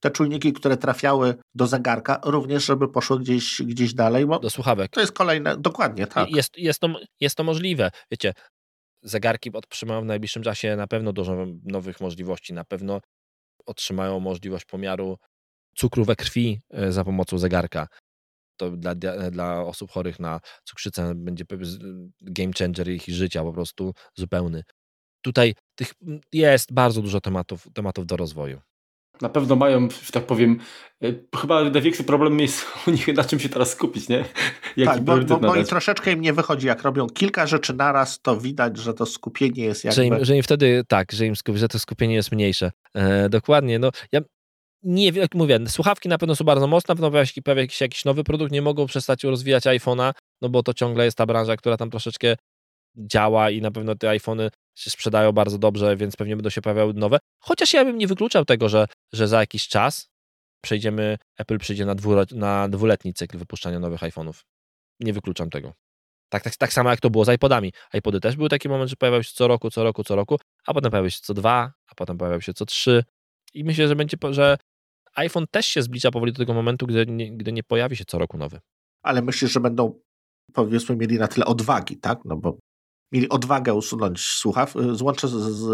[0.00, 4.26] te czujniki, które trafiały do zegarka, również żeby poszły gdzieś, gdzieś dalej.
[4.42, 4.90] do słuchawek.
[4.90, 6.30] To jest kolejne, dokładnie, tak.
[6.30, 6.88] Jest, jest, to,
[7.20, 7.90] jest to możliwe.
[8.10, 8.32] Wiecie,
[9.02, 12.52] zegarki otrzymają w najbliższym czasie na pewno dużo nowych możliwości.
[12.54, 13.00] Na pewno
[13.66, 15.18] otrzymają możliwość pomiaru
[15.76, 17.88] cukru we krwi e, za pomocą zegarka.
[18.56, 18.94] To dla,
[19.30, 21.44] dla osób chorych na cukrzycę będzie
[22.20, 24.62] game changer ich życia po prostu zupełny.
[25.22, 25.92] Tutaj tych
[26.32, 28.60] jest bardzo dużo tematów, tematów do rozwoju
[29.20, 30.60] na pewno mają, że tak powiem,
[31.02, 34.16] e, chyba największy problem jest u nich na czym się teraz skupić, nie?
[34.76, 38.20] Jaki tak, bo, bo, bo i troszeczkę im nie wychodzi, jak robią kilka rzeczy naraz,
[38.20, 39.94] to widać, że to skupienie jest jakby...
[39.94, 42.72] Że im, że im wtedy, tak, że, im, że to skupienie jest mniejsze.
[42.94, 44.20] E, dokładnie, no ja
[44.82, 47.10] nie jak mówię, słuchawki na pewno są bardzo mocne, na pewno
[47.44, 51.16] pojawia się jakiś nowy produkt, nie mogą przestać rozwijać iPhone'a, no bo to ciągle jest
[51.16, 52.36] ta branża, która tam troszeczkę
[52.96, 56.94] działa i na pewno te iPhony się sprzedają bardzo dobrze, więc pewnie będą się pojawiały
[56.94, 57.18] nowe.
[57.40, 60.10] Chociaż ja bym nie wykluczał tego, że, że za jakiś czas
[60.64, 64.44] przejdziemy, Apple przyjdzie na, dwu, na dwuletni cykl wypuszczania nowych iPhone'ów.
[65.00, 65.72] Nie wykluczam tego.
[66.28, 67.72] Tak, tak, tak samo jak to było z iPodami.
[67.94, 70.74] iPody też były taki moment, że pojawiały się co roku, co roku, co roku, a
[70.74, 73.04] potem pojawiały się co dwa, a potem pojawiały się co trzy.
[73.54, 74.56] I myślę, że będzie, że
[75.14, 78.18] iPhone też się zbliża powoli do tego momentu, gdy nie, gdy nie pojawi się co
[78.18, 78.60] roku nowy.
[79.02, 80.00] Ale myślisz, że będą
[80.52, 82.18] powiedzmy mieli na tyle odwagi, tak?
[82.24, 82.58] No bo
[83.12, 85.64] mieli odwagę usunąć słuchaw, y, złącze z, z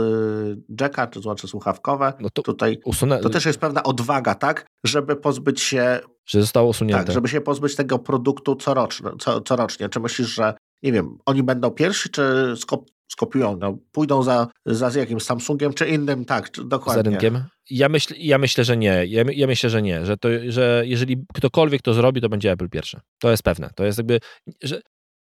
[0.81, 2.13] jacka, czy złącze słuchawkowe.
[2.21, 3.19] No to, Tutaj usunę...
[3.19, 4.67] to też jest pewna odwaga, tak?
[4.85, 6.01] Żeby pozbyć się...
[6.27, 7.05] Że zostało usunięte.
[7.05, 9.11] Tak, żeby się pozbyć tego produktu corocznie.
[9.19, 9.89] Co, corocznie.
[9.89, 14.91] Czy myślisz, że nie wiem, oni będą pierwsi, czy skop, skopiują, no, pójdą za, za
[15.01, 17.03] jakimś Samsungiem, czy innym, tak, czy, dokładnie.
[17.03, 17.45] Za rynkiem?
[17.71, 19.05] Ja, myśl, ja myślę, że nie.
[19.07, 20.07] Ja, ja, myślę, że nie.
[20.07, 23.01] Że, to, że jeżeli ktokolwiek to zrobi, to będzie Apple pierwszy.
[23.19, 23.71] To jest pewne.
[23.75, 24.21] To jest jakby,
[24.63, 24.81] że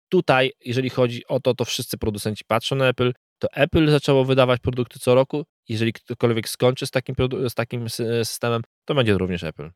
[0.08, 4.60] tutaj, jeżeli chodzi o to, to wszyscy producenci patrzą na Apple, to Apple zaczęło wydawać
[4.60, 5.44] produkty co roku.
[5.68, 7.14] Jeżeli ktokolwiek skończy z takim,
[7.48, 9.70] z takim systemem, to będzie również Apple.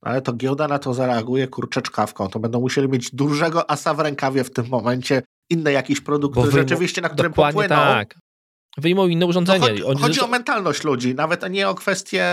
[0.00, 2.28] Ale to giełda na to zareaguje kurczeczkawką.
[2.28, 7.00] To będą musieli mieć dużego asa w rękawie w tym momencie, inne jakieś produkty rzeczywiście,
[7.00, 7.68] na którym popłyną.
[7.68, 8.14] tak.
[8.78, 9.68] Wyjmą inne urządzenie.
[9.82, 12.26] Chodzi, chodzi, o mentalność ludzi, nawet nie o kwestię,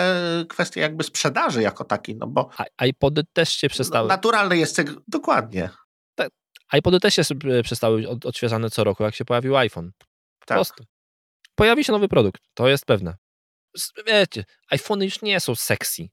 [0.50, 2.50] kwestię jakby sprzedaży jako takiej, no bo...
[2.88, 4.10] IPody też się przestały.
[4.10, 5.70] Naturalne jest, dokładnie
[6.74, 9.92] iPody też się e, przestały od, odświeżane co roku, jak się pojawił iPhone.
[10.40, 10.58] Po tak.
[10.58, 10.84] prostu.
[11.56, 13.18] Pojawi się nowy produkt, to jest pewne.
[14.08, 16.10] Wiecie, iPhony już nie są sexy.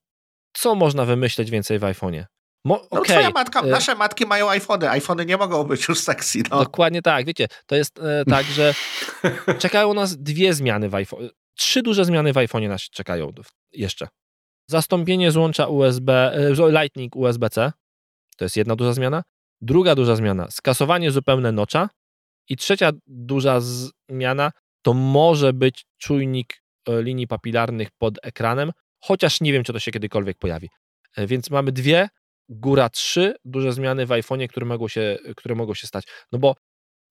[0.53, 2.25] Co można wymyśleć więcej w iPhone'ie?
[2.65, 3.05] Mo no, okay.
[3.05, 4.91] twoja matka, e, nasze matki mają iPhony.
[4.91, 6.43] iPhony nie mogą być już sexy.
[6.51, 6.59] No.
[6.59, 7.27] Dokładnie tak.
[7.27, 8.75] Wiecie, to jest e, tak, że
[9.59, 11.31] czekają nas dwie zmiany w iPhone.
[11.57, 13.33] Trzy duże zmiany w iPhone'ie nas czekają
[13.73, 14.09] jeszcze.
[14.71, 17.73] Zastąpienie złącza USB, e, Lightning USB-C.
[18.37, 19.23] To jest jedna duża zmiana.
[19.61, 21.89] Druga duża zmiana, skasowanie zupełne nocza.
[22.49, 24.53] I trzecia duża zmiana
[24.83, 28.73] to może być czujnik e, linii papilarnych pod ekranem,
[29.05, 30.69] chociaż nie wiem, czy to się kiedykolwiek pojawi.
[31.17, 32.09] E, więc mamy dwie,
[32.49, 36.05] góra trzy duże zmiany w iPhone'ie, które mogą się, które mogą się stać.
[36.33, 36.55] No bo,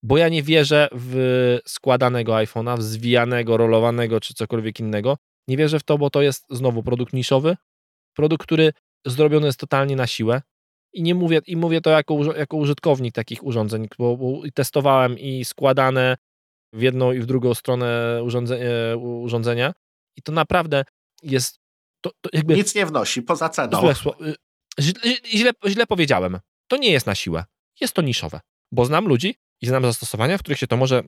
[0.04, 5.18] bo ja nie wierzę w składanego iPhone'a, w zwijanego, rolowanego czy cokolwiek innego.
[5.48, 7.58] Nie wierzę w to, bo to jest znowu produkt niszowy,
[8.14, 8.74] produkt, który
[9.06, 10.42] zrobiony jest totalnie na siłę.
[10.94, 15.46] I nie mówię, i mówię to jako, jako użytkownik takich urządzeń, bo, bo testowałem i
[15.46, 16.18] składane
[16.74, 19.74] w jedną i w drugą stronę urządzenia, e, urządzenia
[20.18, 20.84] i to naprawdę
[21.24, 21.60] jest
[22.02, 22.56] to, to jakby...
[22.56, 23.80] Nic nie wnosi, poza ceną.
[23.80, 24.36] Złe, y,
[24.80, 24.94] źle,
[25.26, 26.40] źle, źle powiedziałem.
[26.68, 27.46] To nie jest na siłę.
[27.82, 28.40] Jest to niszowe,
[28.72, 31.04] bo znam ludzi i znam zastosowania, w których się to może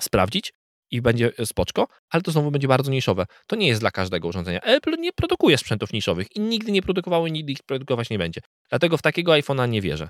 [0.00, 0.52] sprawdzić
[0.90, 3.26] i będzie spoczko, ale to znowu będzie bardzo niszowe.
[3.46, 4.60] To nie jest dla każdego urządzenia.
[4.60, 8.40] Apple nie produkuje sprzętów niszowych i nigdy nie produkowało i nigdy ich produkować nie będzie.
[8.70, 10.08] Dlatego w takiego iPhone'a nie wierzę.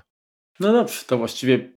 [0.59, 1.73] No dobrze, to właściwie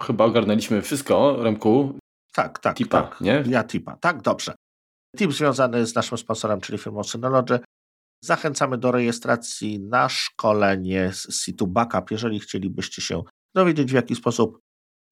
[0.00, 1.98] chyba ogarnęliśmy wszystko, Remku.
[2.32, 2.76] Tak, tak.
[2.76, 3.20] Tipa, tak.
[3.20, 3.44] nie?
[3.48, 3.96] Ja tipa.
[3.96, 4.54] Tak, dobrze.
[5.18, 7.60] Tip związany z naszym sponsorem, czyli firmą Synology.
[8.24, 12.10] Zachęcamy do rejestracji na szkolenie z situ Backup.
[12.10, 13.22] Jeżeli chcielibyście się
[13.54, 14.58] dowiedzieć, w jaki sposób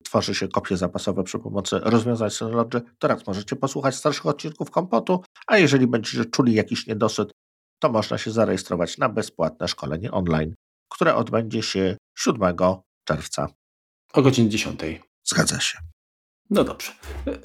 [0.03, 5.23] tworzy się kopie zapasowe przy pomocy rozwiązań Synology, to raz możecie posłuchać starszych odcinków kompotu,
[5.47, 7.31] a jeżeli będziecie czuli jakiś niedosyt,
[7.79, 10.53] to można się zarejestrować na bezpłatne szkolenie online,
[10.89, 12.55] które odbędzie się 7
[13.07, 13.47] czerwca.
[14.13, 14.79] O godzinie 10.
[15.23, 15.77] Zgadza się.
[16.49, 16.91] No dobrze.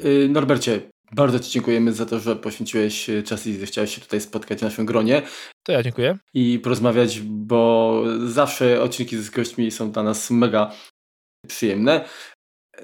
[0.04, 4.58] Y, Norbercie, bardzo Ci dziękujemy za to, że poświęciłeś czas i zechciałeś się tutaj spotkać
[4.58, 5.22] w naszym gronie.
[5.62, 6.18] To ja dziękuję.
[6.34, 10.72] I porozmawiać, bo zawsze odcinki z gośćmi są dla nas mega
[11.48, 12.04] przyjemne.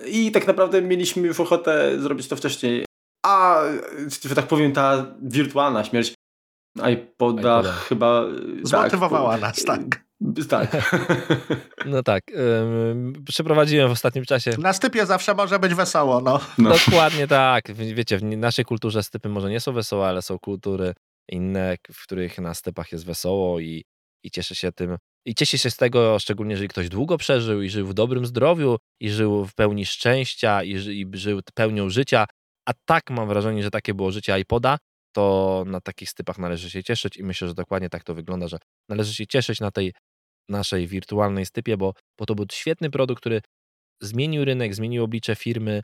[0.06, 2.84] I tak naprawdę mieliśmy już ochotę zrobić to wcześniej.
[3.26, 3.62] A,
[4.28, 6.14] że tak powiem, ta wirtualna śmierć
[6.76, 7.72] iPoda, iPoda.
[7.72, 8.24] chyba...
[8.62, 9.80] Zmotywowała tak, nas, tak.
[10.48, 10.70] Tak.
[11.86, 12.22] No tak.
[12.30, 14.50] ym, przeprowadziłem w ostatnim czasie.
[14.58, 16.40] Na stypie zawsze może być wesoło, no.
[16.58, 16.70] No.
[16.70, 17.74] Dokładnie tak.
[17.74, 20.94] Wiecie, w naszej kulturze stypy może nie są wesołe, ale są kultury
[21.28, 23.84] inne, w których na stypach jest wesoło i,
[24.24, 24.96] i cieszę się tym.
[25.26, 28.76] I cieszę się z tego, szczególnie jeżeli ktoś długo przeżył i żył w dobrym zdrowiu,
[29.00, 32.26] i żył w pełni szczęścia, i, ży, i żył pełnią życia.
[32.68, 34.78] A tak mam wrażenie, że takie było życie iPoda,
[35.12, 38.58] to na takich stypach należy się cieszyć i myślę, że dokładnie tak to wygląda, że
[38.88, 39.92] należy się cieszyć na tej
[40.48, 43.40] naszej wirtualnej stypie, bo, bo to był świetny produkt, który
[44.02, 45.82] zmienił rynek, zmienił oblicze firmy,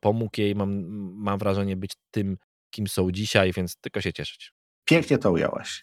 [0.00, 0.84] pomógł jej, mam,
[1.16, 2.36] mam wrażenie, być tym,
[2.74, 4.52] kim są dzisiaj, więc tylko się cieszyć.
[4.84, 5.82] Pięknie to ująłeś.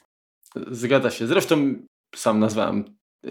[0.71, 1.27] Zgadza się.
[1.27, 1.75] Zresztą
[2.15, 2.85] sam nazwałem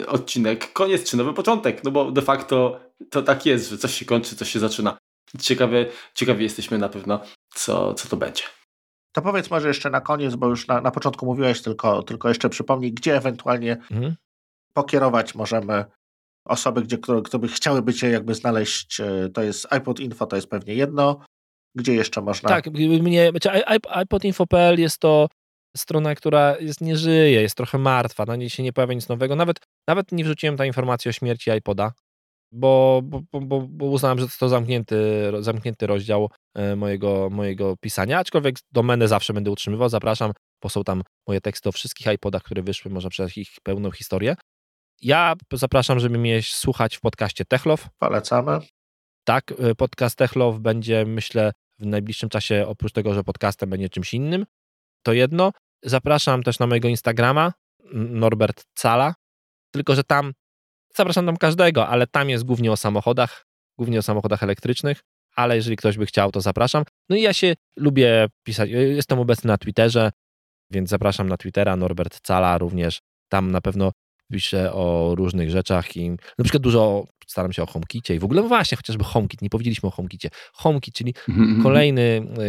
[0.07, 4.05] odcinek koniec czy nowy początek, no bo de facto to tak jest, że coś się
[4.05, 4.97] kończy, coś się zaczyna.
[5.41, 7.19] Ciekawie, ciekawi jesteśmy na pewno,
[7.55, 8.43] co, co to będzie.
[9.11, 12.49] To powiedz może jeszcze na koniec, bo już na, na początku mówiłeś, tylko, tylko jeszcze
[12.49, 14.15] przypomnij, gdzie ewentualnie Mhm.
[14.73, 15.85] pokierować możemy
[16.45, 18.99] osoby, gdzie, które, które by chciałyby Cię jakby znaleźć.
[18.99, 21.19] e, To jest iPod Info, to jest pewnie jedno.
[21.75, 22.49] Gdzie jeszcze można?
[22.49, 25.27] Tak, mnie, znaczy i- i- iPodinfo.pl jest to
[25.77, 29.35] strona, która jest, nie żyje, jest trochę martwa, na niej się nie pojawia nic nowego.
[29.35, 29.57] Nawet,
[29.87, 31.91] nawet nie wrzuciłem tam informacji o śmierci iPoda,
[32.51, 38.55] bo, bo, bo- bo, uznałem, że to zamknięty, zamknięty rozdział e, mojego, mojego pisania, aczkolwiek
[38.71, 40.31] domenę zawsze będę utrzymywał, zapraszam,
[40.63, 44.35] bo są tam moje teksty o wszystkich iPodach, które wyszły, można przeczytać ich pełną historię.
[45.01, 48.59] Ja zapraszam, żeby mnie słuchać w podcaście Techlow, Polecamy.
[49.23, 54.13] tak, y, podcast Techlow będzie, myślę, w najbliższym czasie, oprócz tego, że podcastem będzie czymś
[54.13, 54.45] innym.
[55.03, 55.51] To jedno.
[55.83, 57.53] Zapraszam też na mojego Instagrama,
[57.93, 59.13] Norbert Cala,
[59.71, 60.33] tylko że tam,
[60.95, 63.45] zapraszam tam każdego, ale tam jest głównie o samochodach,
[63.77, 65.01] głównie o samochodach elektrycznych,
[65.35, 66.83] ale jeżeli ktoś by chciał, to zapraszam.
[67.09, 70.11] No i ja się lubię pisać, y, jestem obecny na Twitterze,
[70.71, 72.99] więc zapraszam na Twittera, Norbert Cala również.
[73.29, 73.91] Tam na pewno
[74.31, 78.41] piszę o różnych rzeczach i na przykład dużo staram się o HomeKicie i w ogóle
[78.41, 80.29] no właśnie, chociażby HomeKit, nie powiedzieliśmy o HomeKicie.
[80.53, 81.13] HomeKit, czyli
[81.63, 82.01] kolejny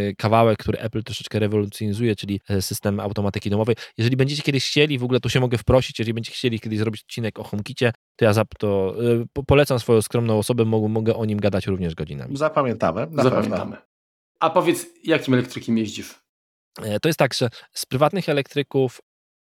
[0.09, 3.75] y, kawałek, który Apple troszeczkę rewolucjonizuje, czyli y, system automatyki domowej.
[3.97, 7.01] Jeżeli będziecie kiedyś chcieli, w ogóle tu się mogę wprosić, jeżeli będziecie chcieli kiedyś zrobić
[7.01, 8.95] odcinek o HomeKicie, to ja zap, to,
[9.33, 12.37] po- polecam swoją skromną osobę, mogę, mogę o nim gadać również godzinami.
[12.37, 13.07] Zapamiętamy.
[13.11, 13.77] Na Zapamiętamy.
[14.39, 16.15] A powiedz, jakim elektrykiem jeździsz?
[16.83, 19.01] E, To jest tak, że z prywatnych elektryków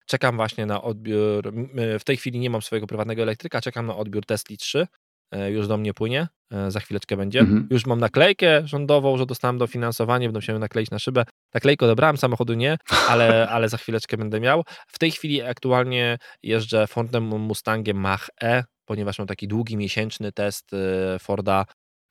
[0.08, 1.52] czekam właśnie na odbiór.
[1.76, 4.86] e, W tej chwili nie mam swojego prywatnego elektryka, czekam na odbiór Tesli 3.
[5.32, 7.40] E, Już do mnie płynie, e, za chwileczkę będzie.
[7.40, 7.68] Mhm.
[7.70, 11.24] Już mam naklejkę rządową, że dostałem dofinansowanie, będę musiał nakleić na szybę.
[11.54, 12.76] Naklejkę odebrałem, samochodu nie,
[13.10, 14.64] ale, ale za chwileczkę będę miał.
[14.88, 21.18] W tej chwili aktualnie jeżdżę Fordem Mustangiem Mach-E, ponieważ mam taki długi miesięczny test e,
[21.18, 21.64] Forda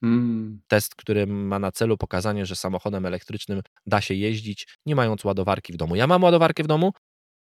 [0.03, 0.59] Mm.
[0.67, 5.73] test, który ma na celu pokazanie, że samochodem elektrycznym da się jeździć, nie mając ładowarki
[5.73, 5.95] w domu.
[5.95, 6.91] Ja mam ładowarkę w domu,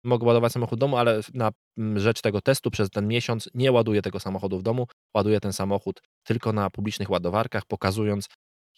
[0.03, 1.51] mogę ładować samochód w domu, ale na
[1.95, 6.01] rzecz tego testu przez ten miesiąc nie ładuję tego samochodu w domu, ładuję ten samochód
[6.23, 8.27] tylko na publicznych ładowarkach, pokazując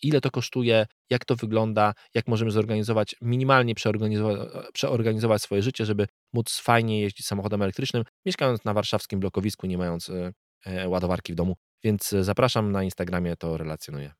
[0.01, 4.39] ile to kosztuje, jak to wygląda, jak możemy zorganizować, minimalnie przeorganizować,
[4.73, 10.09] przeorganizować swoje życie, żeby móc fajnie jeździć samochodem elektrycznym, mieszkając na warszawskim blokowisku, nie mając
[10.09, 10.33] e,
[10.65, 11.55] e, ładowarki w domu.
[11.83, 14.13] Więc e, zapraszam na Instagramie, to relacjonuję.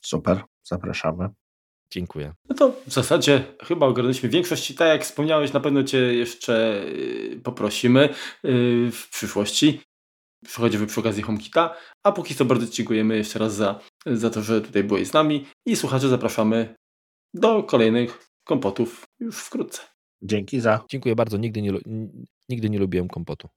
[0.00, 1.28] Super, zapraszamy.
[1.90, 2.34] Dziękuję.
[2.48, 6.84] No to w zasadzie chyba ogarnęliśmy większość i tak jak wspomniałeś, na pewno Cię jeszcze
[6.86, 9.80] y, poprosimy y, w przyszłości,
[10.52, 14.60] choćby przy okazji HomeKita, a póki co bardzo dziękujemy jeszcze raz za, za to, że
[14.60, 16.74] tutaj byłeś z nami i słuchacze zapraszamy
[17.34, 19.82] do kolejnych kompotów już wkrótce.
[20.22, 20.84] Dzięki za.
[20.90, 21.36] Dziękuję bardzo.
[21.36, 21.72] Nigdy nie,
[22.48, 23.48] nigdy nie lubiłem kompotu.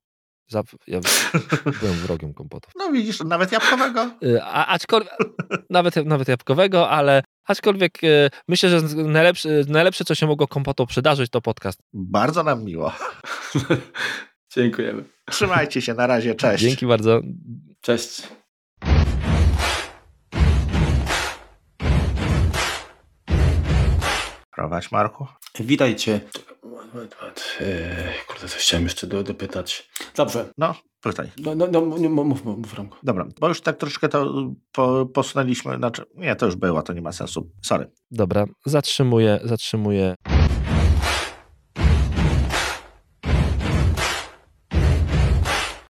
[0.48, 1.00] Za, ja
[1.82, 2.74] byłem wrogiem kompotów.
[2.76, 4.12] No widzisz, nawet jabłkowego.
[4.24, 5.14] Y, A, aczkolwiek,
[5.70, 11.32] nawet, nawet jabłkowego, ale Aczkolwiek e, myślę, że najlepsze, najlepsze, co się mogło kompotu przydarzyć,
[11.32, 11.80] to podcast.
[11.94, 12.94] Bardzo nam miło.
[14.56, 15.04] Dziękujemy.
[15.32, 16.64] Trzymajcie się, na razie, cześć.
[16.64, 17.22] Dzięki bardzo.
[17.82, 18.22] Cześć.
[24.52, 25.28] Prowadź, Marku.
[25.60, 26.22] Witajcie.
[28.28, 29.90] Kurde, coś chciałem jeszcze do, dopytać.
[30.16, 30.46] Dobrze.
[30.58, 31.32] No, pytaj.
[31.38, 32.98] No, no, no mów, mów, mów Romku.
[33.04, 34.34] Dobra, bo już tak troszeczkę to
[34.72, 37.52] po, posunęliśmy, znaczy, nie, to już było, to nie ma sensu.
[37.62, 37.92] Sorry.
[38.12, 40.16] Dobra, zatrzymuję, zatrzymuję.